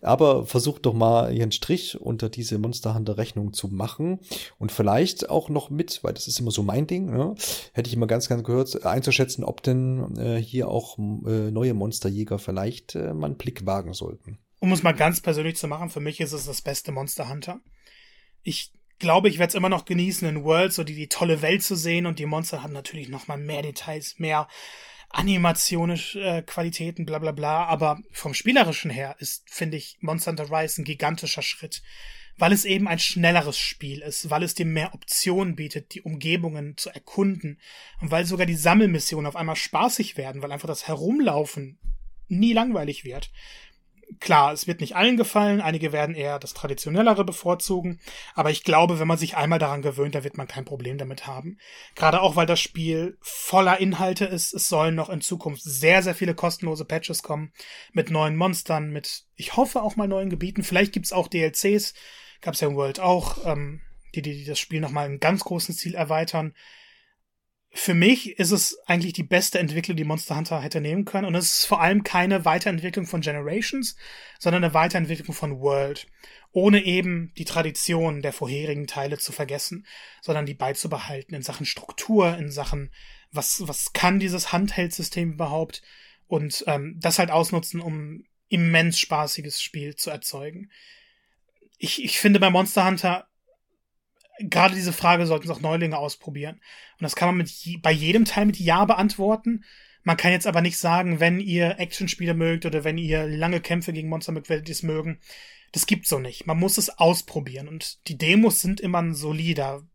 [0.00, 4.18] aber versucht doch mal ihren Strich unter diese Monster Hunter Rechnung zu machen
[4.58, 7.36] und vielleicht auch noch mit, weil das ist immer so mein Ding, ne?
[7.72, 12.38] hätte ich immer ganz, ganz gehört, einzuschätzen, ob denn äh, hier auch äh, neue Monsterjäger
[12.38, 14.38] vielleicht äh, mal einen Blick wagen sollten.
[14.58, 17.60] Um es mal ganz persönlich zu machen, für mich ist es das beste Monster Hunter.
[18.42, 21.62] Ich glaube, ich werde es immer noch genießen, in World so die, die tolle Welt
[21.62, 24.48] zu sehen und die Monster haben natürlich noch mal mehr Details, mehr
[25.10, 30.50] animationische äh, Qualitäten, bla bla bla, aber vom Spielerischen her ist, finde ich, Monster Hunter
[30.50, 31.82] Rise ein gigantischer Schritt,
[32.38, 36.76] weil es eben ein schnelleres Spiel ist, weil es dir mehr Optionen bietet, die Umgebungen
[36.76, 37.60] zu erkunden
[38.00, 41.78] und weil sogar die Sammelmissionen auf einmal spaßig werden, weil einfach das Herumlaufen
[42.28, 43.30] nie langweilig wird.
[44.18, 48.00] Klar, es wird nicht allen gefallen, einige werden eher das Traditionellere bevorzugen,
[48.34, 51.26] aber ich glaube, wenn man sich einmal daran gewöhnt, dann wird man kein Problem damit
[51.26, 51.58] haben.
[51.94, 56.14] Gerade auch, weil das Spiel voller Inhalte ist, es sollen noch in Zukunft sehr, sehr
[56.14, 57.52] viele kostenlose Patches kommen,
[57.92, 61.94] mit neuen Monstern, mit, ich hoffe auch mal neuen Gebieten, vielleicht gibt's auch DLCs,
[62.40, 63.80] gab's ja im World auch, ähm,
[64.14, 66.54] die, die, die das Spiel nochmal in ganz großen Ziel erweitern
[67.72, 71.26] für mich ist es eigentlich die beste Entwicklung, die Monster Hunter hätte nehmen können.
[71.26, 73.94] Und es ist vor allem keine Weiterentwicklung von Generations,
[74.40, 76.08] sondern eine Weiterentwicklung von World.
[76.50, 79.86] Ohne eben die Tradition der vorherigen Teile zu vergessen,
[80.20, 82.90] sondern die beizubehalten in Sachen Struktur, in Sachen,
[83.30, 85.82] was, was kann dieses Handheld-System überhaupt?
[86.26, 90.70] Und ähm, das halt ausnutzen, um immens spaßiges Spiel zu erzeugen.
[91.78, 93.29] Ich, ich finde bei Monster Hunter
[94.40, 96.56] gerade diese Frage sollten es auch Neulinge ausprobieren.
[96.56, 99.64] Und das kann man mit bei jedem Teil mit Ja beantworten.
[100.02, 103.92] Man kann jetzt aber nicht sagen, wenn ihr Actionspiele mögt oder wenn ihr lange Kämpfe
[103.92, 105.18] gegen Monster mögt, werdet ihr es mögen.
[105.72, 106.46] Das gibt's so nicht.
[106.46, 107.68] Man muss es ausprobieren.
[107.68, 109.86] Und die Demos sind immer ein solider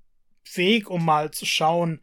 [0.54, 2.02] Weg, um mal zu schauen,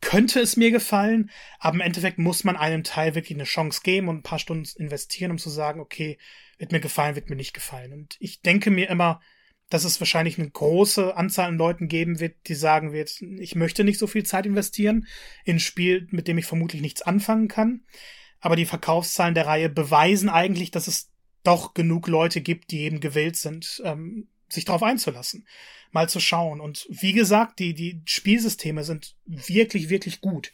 [0.00, 4.08] könnte es mir gefallen, aber im Endeffekt muss man einem Teil wirklich eine Chance geben
[4.08, 6.18] und ein paar Stunden investieren, um zu sagen, okay,
[6.58, 7.92] wird mir gefallen, wird mir nicht gefallen.
[7.92, 9.20] Und ich denke mir immer,
[9.70, 13.84] dass es wahrscheinlich eine große Anzahl an Leuten geben wird, die sagen wird, ich möchte
[13.84, 15.06] nicht so viel Zeit investieren
[15.44, 17.84] in ein Spiel, mit dem ich vermutlich nichts anfangen kann.
[18.40, 21.10] Aber die Verkaufszahlen der Reihe beweisen eigentlich, dass es
[21.44, 25.46] doch genug Leute gibt, die eben gewillt sind, ähm, sich darauf einzulassen,
[25.92, 26.60] mal zu schauen.
[26.60, 30.52] Und wie gesagt, die, die Spielsysteme sind wirklich, wirklich gut.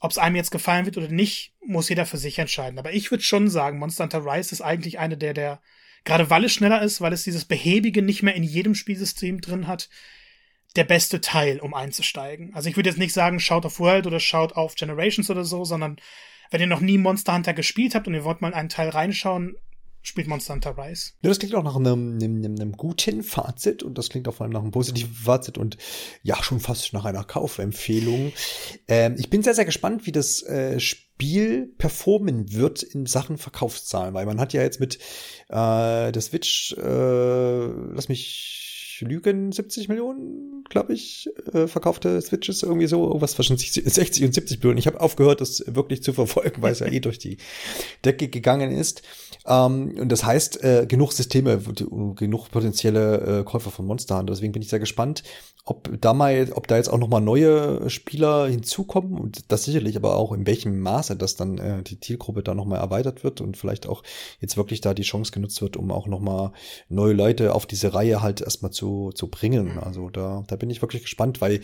[0.00, 2.78] Ob es einem jetzt gefallen wird oder nicht, muss jeder für sich entscheiden.
[2.78, 5.62] Aber ich würde schon sagen, Monster Hunter Rise ist eigentlich eine der, der
[6.06, 9.66] gerade weil es schneller ist, weil es dieses Behäbige nicht mehr in jedem Spielsystem drin
[9.66, 9.90] hat,
[10.76, 12.54] der beste Teil, um einzusteigen.
[12.54, 15.64] Also ich würde jetzt nicht sagen, schaut auf World oder schaut auf Generations oder so,
[15.64, 15.96] sondern
[16.50, 19.56] wenn ihr noch nie Monster Hunter gespielt habt und ihr wollt mal einen Teil reinschauen,
[20.02, 21.12] spielt Monster Hunter Rise.
[21.22, 24.44] Ja, das klingt auch nach einem, einem, einem, guten Fazit und das klingt auch vor
[24.44, 25.76] allem nach einem positiven Fazit und
[26.22, 28.32] ja, schon fast nach einer Kaufempfehlung.
[28.86, 31.05] Ähm, ich bin sehr, sehr gespannt, wie das äh, Spiel
[31.78, 34.96] performen wird in Sachen Verkaufszahlen, weil man hat ja jetzt mit
[35.48, 38.65] äh, der Switch, äh, lass mich
[39.04, 44.58] lügen, 70 Millionen, glaube ich, äh, verkaufte Switches, irgendwie so, irgendwas zwischen 60 und 70
[44.58, 44.78] Millionen.
[44.78, 47.38] Ich habe aufgehört, das wirklich zu verfolgen, weil es ja eh durch die
[48.04, 49.02] Decke gegangen ist.
[49.46, 51.60] Ähm, und das heißt, äh, genug Systeme,
[52.16, 54.32] genug potenzielle äh, Käufer von Monster Hunter.
[54.32, 55.22] Deswegen bin ich sehr gespannt,
[55.64, 59.96] ob da mal, ob da jetzt auch noch mal neue Spieler hinzukommen und das sicherlich,
[59.96, 63.40] aber auch in welchem Maße, dass dann äh, die Zielgruppe da noch mal erweitert wird
[63.40, 64.04] und vielleicht auch
[64.40, 66.52] jetzt wirklich da die Chance genutzt wird, um auch noch mal
[66.88, 69.74] neue Leute auf diese Reihe halt erstmal zu zu bringen.
[69.74, 69.78] Mhm.
[69.78, 71.60] Also da da bin ich wirklich gespannt, weil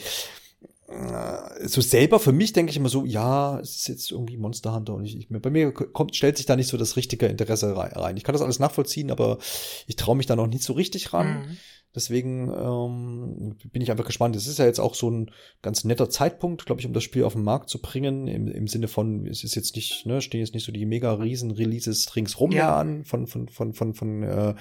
[0.93, 4.75] äh, so selber für mich denke ich immer so, ja, es ist jetzt irgendwie Monster
[4.75, 7.75] Hunter und ich, ich bei mir kommt, stellt sich da nicht so das richtige Interesse
[7.77, 8.16] rein.
[8.16, 9.39] Ich kann das alles nachvollziehen, aber
[9.87, 11.41] ich traue mich da noch nicht so richtig ran.
[11.41, 11.57] Mhm.
[11.95, 14.34] Deswegen ähm, bin ich einfach gespannt.
[14.34, 15.30] Es ist ja jetzt auch so ein
[15.61, 18.28] ganz netter Zeitpunkt, glaube ich, um das Spiel auf den Markt zu bringen.
[18.28, 21.12] Im, im Sinne von, es ist jetzt nicht, ne, stehen jetzt nicht so die mega
[21.12, 22.74] riesen Releases ringsrum ja.
[22.74, 24.55] an von, von, von, von, von äh,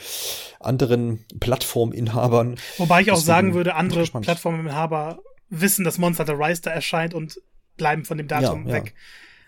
[0.59, 2.57] anderen Plattforminhabern.
[2.77, 5.19] Wobei ich auch Deswegen sagen würde, andere Plattforminhaber
[5.49, 7.39] wissen, dass Monster the Rise da erscheint und
[7.77, 8.87] bleiben von dem Datum ja, weg.
[8.87, 9.01] Ja.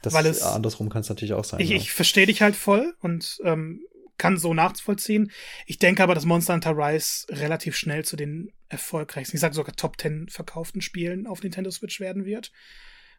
[0.04, 1.60] Das, weil es, andersrum kann es natürlich auch sein.
[1.60, 1.78] Ich, ja.
[1.78, 3.82] ich verstehe dich halt voll und ähm,
[4.18, 5.32] kann so nachvollziehen.
[5.66, 9.76] Ich denke aber, dass Monster Hunter Rise relativ schnell zu den erfolgreichsten, ich sage sogar
[9.76, 12.52] Top 10 verkauften Spielen auf Nintendo Switch werden wird,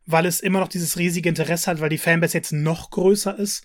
[0.07, 3.65] weil es immer noch dieses riesige Interesse hat, weil die Fanbase jetzt noch größer ist,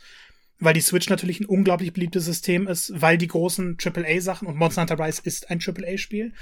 [0.59, 4.82] weil die Switch natürlich ein unglaublich beliebtes System ist, weil die großen AAA-Sachen und Monster
[4.82, 6.34] Hunter Rise ist ein AAA-Spiel,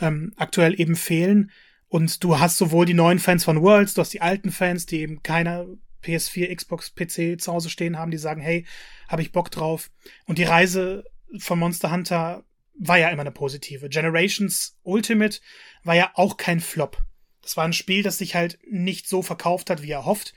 [0.00, 1.50] ähm, aktuell eben fehlen.
[1.88, 5.00] Und du hast sowohl die neuen Fans von Worlds, du hast die alten Fans, die
[5.00, 8.66] eben keine PS4, Xbox, PC zu Hause stehen haben, die sagen, hey,
[9.08, 9.90] habe ich Bock drauf.
[10.26, 11.04] Und die Reise
[11.38, 12.44] von Monster Hunter
[12.78, 13.88] war ja immer eine positive.
[13.88, 15.40] Generations Ultimate
[15.84, 17.02] war ja auch kein Flop.
[17.42, 20.34] Das war ein Spiel, das sich halt nicht so verkauft hat, wie er hofft,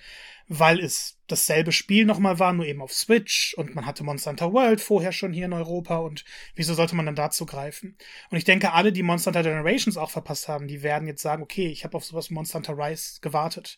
[0.47, 4.53] weil es dasselbe Spiel nochmal war, nur eben auf Switch und man hatte Monster Hunter
[4.53, 7.97] World vorher schon hier in Europa und wieso sollte man dann dazu greifen?
[8.29, 11.43] Und ich denke, alle, die Monster Hunter Generations auch verpasst haben, die werden jetzt sagen,
[11.43, 13.77] okay, ich habe auf sowas Monster Hunter Rise gewartet.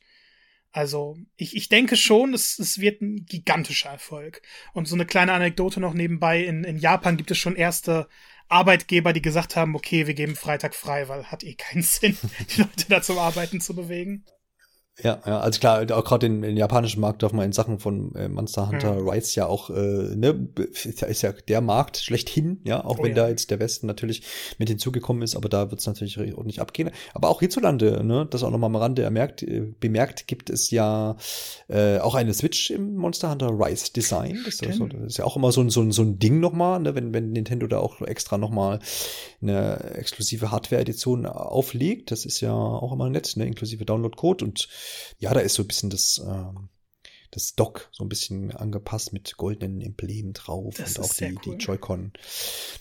[0.72, 4.42] Also ich, ich denke schon, es, es wird ein gigantischer Erfolg.
[4.74, 8.08] Und so eine kleine Anekdote noch nebenbei, in, in Japan gibt es schon erste
[8.48, 12.18] Arbeitgeber, die gesagt haben, okay, wir geben Freitag frei, weil hat eh keinen Sinn,
[12.56, 14.26] die Leute da zum Arbeiten zu bewegen.
[15.00, 18.14] Ja, ja, also klar, auch gerade den, den japanischen Markt darf man in Sachen von
[18.14, 19.10] äh, Monster Hunter mhm.
[19.10, 20.50] Rise ja auch, äh, ne,
[20.84, 23.24] ist ja der Markt schlechthin, ja, auch oh, wenn ja.
[23.24, 24.24] da jetzt der Westen natürlich
[24.60, 26.92] mit hinzugekommen ist, aber da wird es natürlich ordentlich abgehen.
[27.14, 31.16] Aber auch hierzulande, ne, das auch nochmal am Rande ermerkt, äh, bemerkt, gibt es ja
[31.70, 34.40] äh, auch eine Switch im Monster Hunter Rise Design.
[34.46, 36.80] Das, das, das ist ja auch immer so ein, so ein, so ein Ding nochmal,
[36.82, 38.80] ne, wenn, wenn Nintendo da auch extra nochmal
[39.42, 42.12] eine exklusive Hardware-Edition auflegt.
[42.12, 44.68] Das ist ja auch immer nett, ne, inklusive Download-Code und
[45.20, 46.70] ja, da ist so ein bisschen das, ähm,
[47.32, 51.58] das Dock so ein bisschen angepasst mit goldenen Emblemen drauf das und auch die, cool.
[51.58, 52.12] die Joy-Con.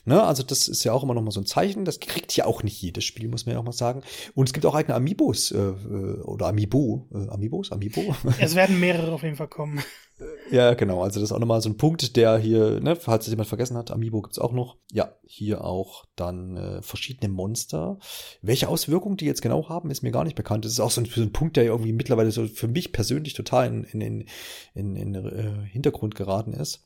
[0.05, 1.85] Ne, also das ist ja auch immer noch mal so ein Zeichen.
[1.85, 4.03] Das kriegt ja auch nicht jedes Spiel, muss man ja auch mal sagen.
[4.35, 7.09] Und es gibt auch eigene Amiibos äh, äh oder Amiibo.
[7.15, 7.71] Äh, Amiibos?
[7.71, 8.15] Amiibo?
[8.41, 9.83] Es werden mehrere auf jeden Fall kommen.
[10.51, 11.03] Ja, genau.
[11.03, 13.77] Also das ist auch nochmal so ein Punkt, der hier, ne, falls es jemand vergessen
[13.77, 14.77] hat, Amiibo gibt's auch noch.
[14.93, 17.99] Ja, hier auch dann äh, verschiedene Monster.
[18.43, 20.65] Welche Auswirkungen die jetzt genau haben, ist mir gar nicht bekannt.
[20.65, 23.35] Das ist auch so ein, so ein Punkt, der irgendwie mittlerweile so für mich persönlich
[23.35, 24.27] total in, in, in,
[24.75, 26.85] in, in äh, Hintergrund geraten ist.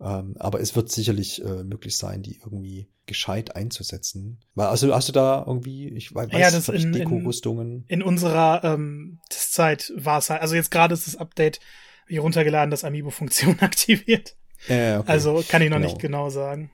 [0.00, 4.38] Ähm, aber es wird sicherlich äh, möglich sein, die irgendwie gescheit einzusetzen.
[4.54, 7.84] Also hast du da irgendwie, ich weiß, ja, das in, Deko-Rüstungen.
[7.86, 11.60] In, in unserer ähm, Zeit war es halt, also jetzt gerade ist das Update
[12.06, 14.36] wie runtergeladen, das Amiibo-Funktion aktiviert.
[14.68, 15.10] Ja, okay.
[15.10, 15.88] Also kann ich noch genau.
[15.88, 16.70] nicht genau sagen.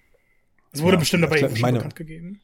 [0.72, 2.40] Es wurde ja, bestimmt aber irgendwie meine, bekannt gegeben.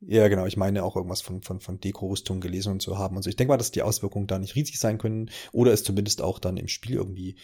[0.00, 0.46] Ja, genau.
[0.46, 3.16] Ich meine auch irgendwas von, von, von Deko-Rüstung gelesen und zu haben.
[3.16, 6.22] Also ich denke mal, dass die Auswirkungen da nicht riesig sein können oder es zumindest
[6.22, 7.36] auch dann im Spiel irgendwie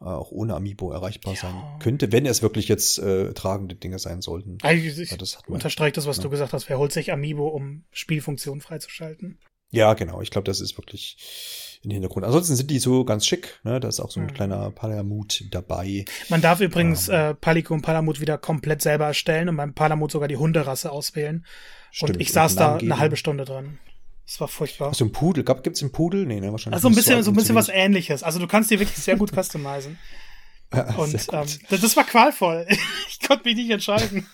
[0.00, 1.40] äh, auch ohne Amiibo erreichbar ja.
[1.40, 4.58] sein könnte, wenn es wirklich jetzt äh, tragende Dinge sein sollten.
[4.64, 6.24] Ich, ich das unterstreiche das, was ja.
[6.24, 6.68] du gesagt hast.
[6.68, 9.38] Wer holt sich Amiibo, um Spielfunktionen freizuschalten?
[9.70, 10.20] Ja, genau.
[10.20, 12.26] Ich glaube, das ist wirklich in den Hintergrund.
[12.26, 13.80] Ansonsten sind die so ganz schick, ne?
[13.80, 14.34] Da ist auch so ein mhm.
[14.34, 16.04] kleiner Palamut dabei.
[16.28, 20.10] Man darf übrigens ähm, äh, Palico und Palamut wieder komplett selber erstellen und beim Palamut
[20.10, 21.46] sogar die Hunderasse auswählen.
[21.90, 23.78] Stimmt, und ich saß da eine halbe Stunde dran.
[24.26, 24.92] Das war furchtbar.
[24.96, 25.42] Du einen Pudel?
[25.42, 26.26] Gab, gibt's einen Pudel?
[26.26, 26.76] Nee, ne, wahrscheinlich.
[26.76, 28.22] Also ein bisschen, so ein bisschen was ähnliches.
[28.22, 29.98] Also du kannst dir wirklich sehr gut customizen.
[30.96, 32.66] und ähm, das, das war qualvoll.
[33.08, 34.26] ich konnte mich nicht entscheiden.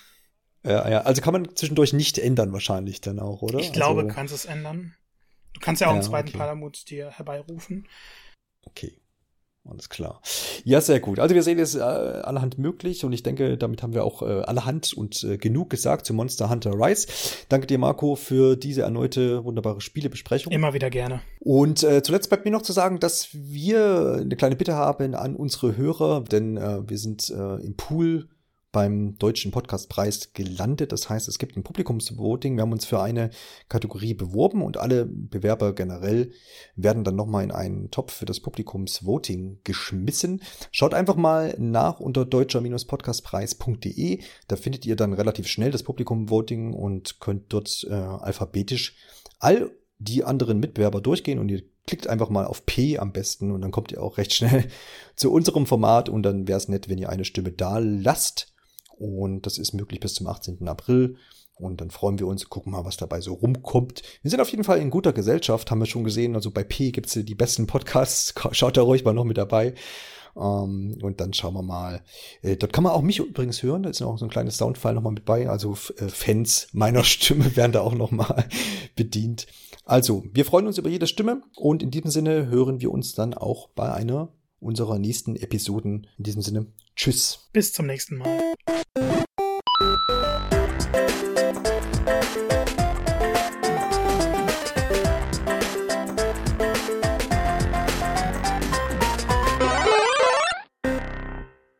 [0.64, 3.60] Ja, ja, also kann man zwischendurch nicht ändern wahrscheinlich dann auch, oder?
[3.60, 4.94] Ich glaube, also, kannst es ändern.
[5.56, 6.38] Du kannst ja auch ja, einen zweiten okay.
[6.38, 7.88] Palamut dir herbeirufen.
[8.62, 9.00] Okay.
[9.68, 10.20] Alles klar.
[10.64, 11.18] Ja, sehr gut.
[11.18, 14.42] Also wir sehen es äh, allerhand möglich und ich denke, damit haben wir auch äh,
[14.42, 17.08] allerhand und äh, genug gesagt zu Monster Hunter Rise.
[17.48, 20.52] Danke dir, Marco, für diese erneute wunderbare Spielebesprechung.
[20.52, 21.20] Immer wieder gerne.
[21.40, 25.34] Und äh, zuletzt bleibt mir noch zu sagen, dass wir eine kleine Bitte haben an
[25.34, 28.28] unsere Hörer, denn äh, wir sind äh, im Pool
[28.72, 30.92] beim Deutschen Podcastpreis gelandet.
[30.92, 32.56] Das heißt, es gibt ein Publikumsvoting.
[32.56, 33.30] Wir haben uns für eine
[33.68, 36.32] Kategorie beworben und alle Bewerber generell
[36.74, 40.42] werden dann nochmal in einen Topf für das Publikumsvoting geschmissen.
[40.72, 44.20] Schaut einfach mal nach unter deutscher-podcastpreis.de.
[44.48, 48.96] Da findet ihr dann relativ schnell das Publikumvoting und könnt dort äh, alphabetisch
[49.38, 53.62] all die anderen Mitbewerber durchgehen und ihr klickt einfach mal auf P am besten und
[53.62, 54.68] dann kommt ihr auch recht schnell
[55.16, 58.52] zu unserem Format und dann wäre es nett, wenn ihr eine Stimme da lasst.
[58.98, 60.66] Und das ist möglich bis zum 18.
[60.68, 61.16] April.
[61.58, 64.02] Und dann freuen wir uns, gucken mal, was dabei so rumkommt.
[64.22, 66.34] Wir sind auf jeden Fall in guter Gesellschaft, haben wir schon gesehen.
[66.34, 68.34] Also bei P gibt's die besten Podcasts.
[68.52, 69.74] Schaut da ruhig mal noch mit dabei.
[70.36, 72.02] Ähm, und dann schauen wir mal.
[72.42, 73.84] Äh, dort kann man auch mich übrigens hören.
[73.84, 75.48] Da ist noch so ein kleines Soundfile nochmal mit bei.
[75.48, 78.46] Also äh, Fans meiner Stimme werden da auch nochmal
[78.96, 79.46] bedient.
[79.86, 81.42] Also, wir freuen uns über jede Stimme.
[81.56, 84.28] Und in diesem Sinne hören wir uns dann auch bei einer
[84.66, 86.06] unserer nächsten Episoden.
[86.18, 87.48] In diesem Sinne, tschüss.
[87.52, 88.54] Bis zum nächsten Mal.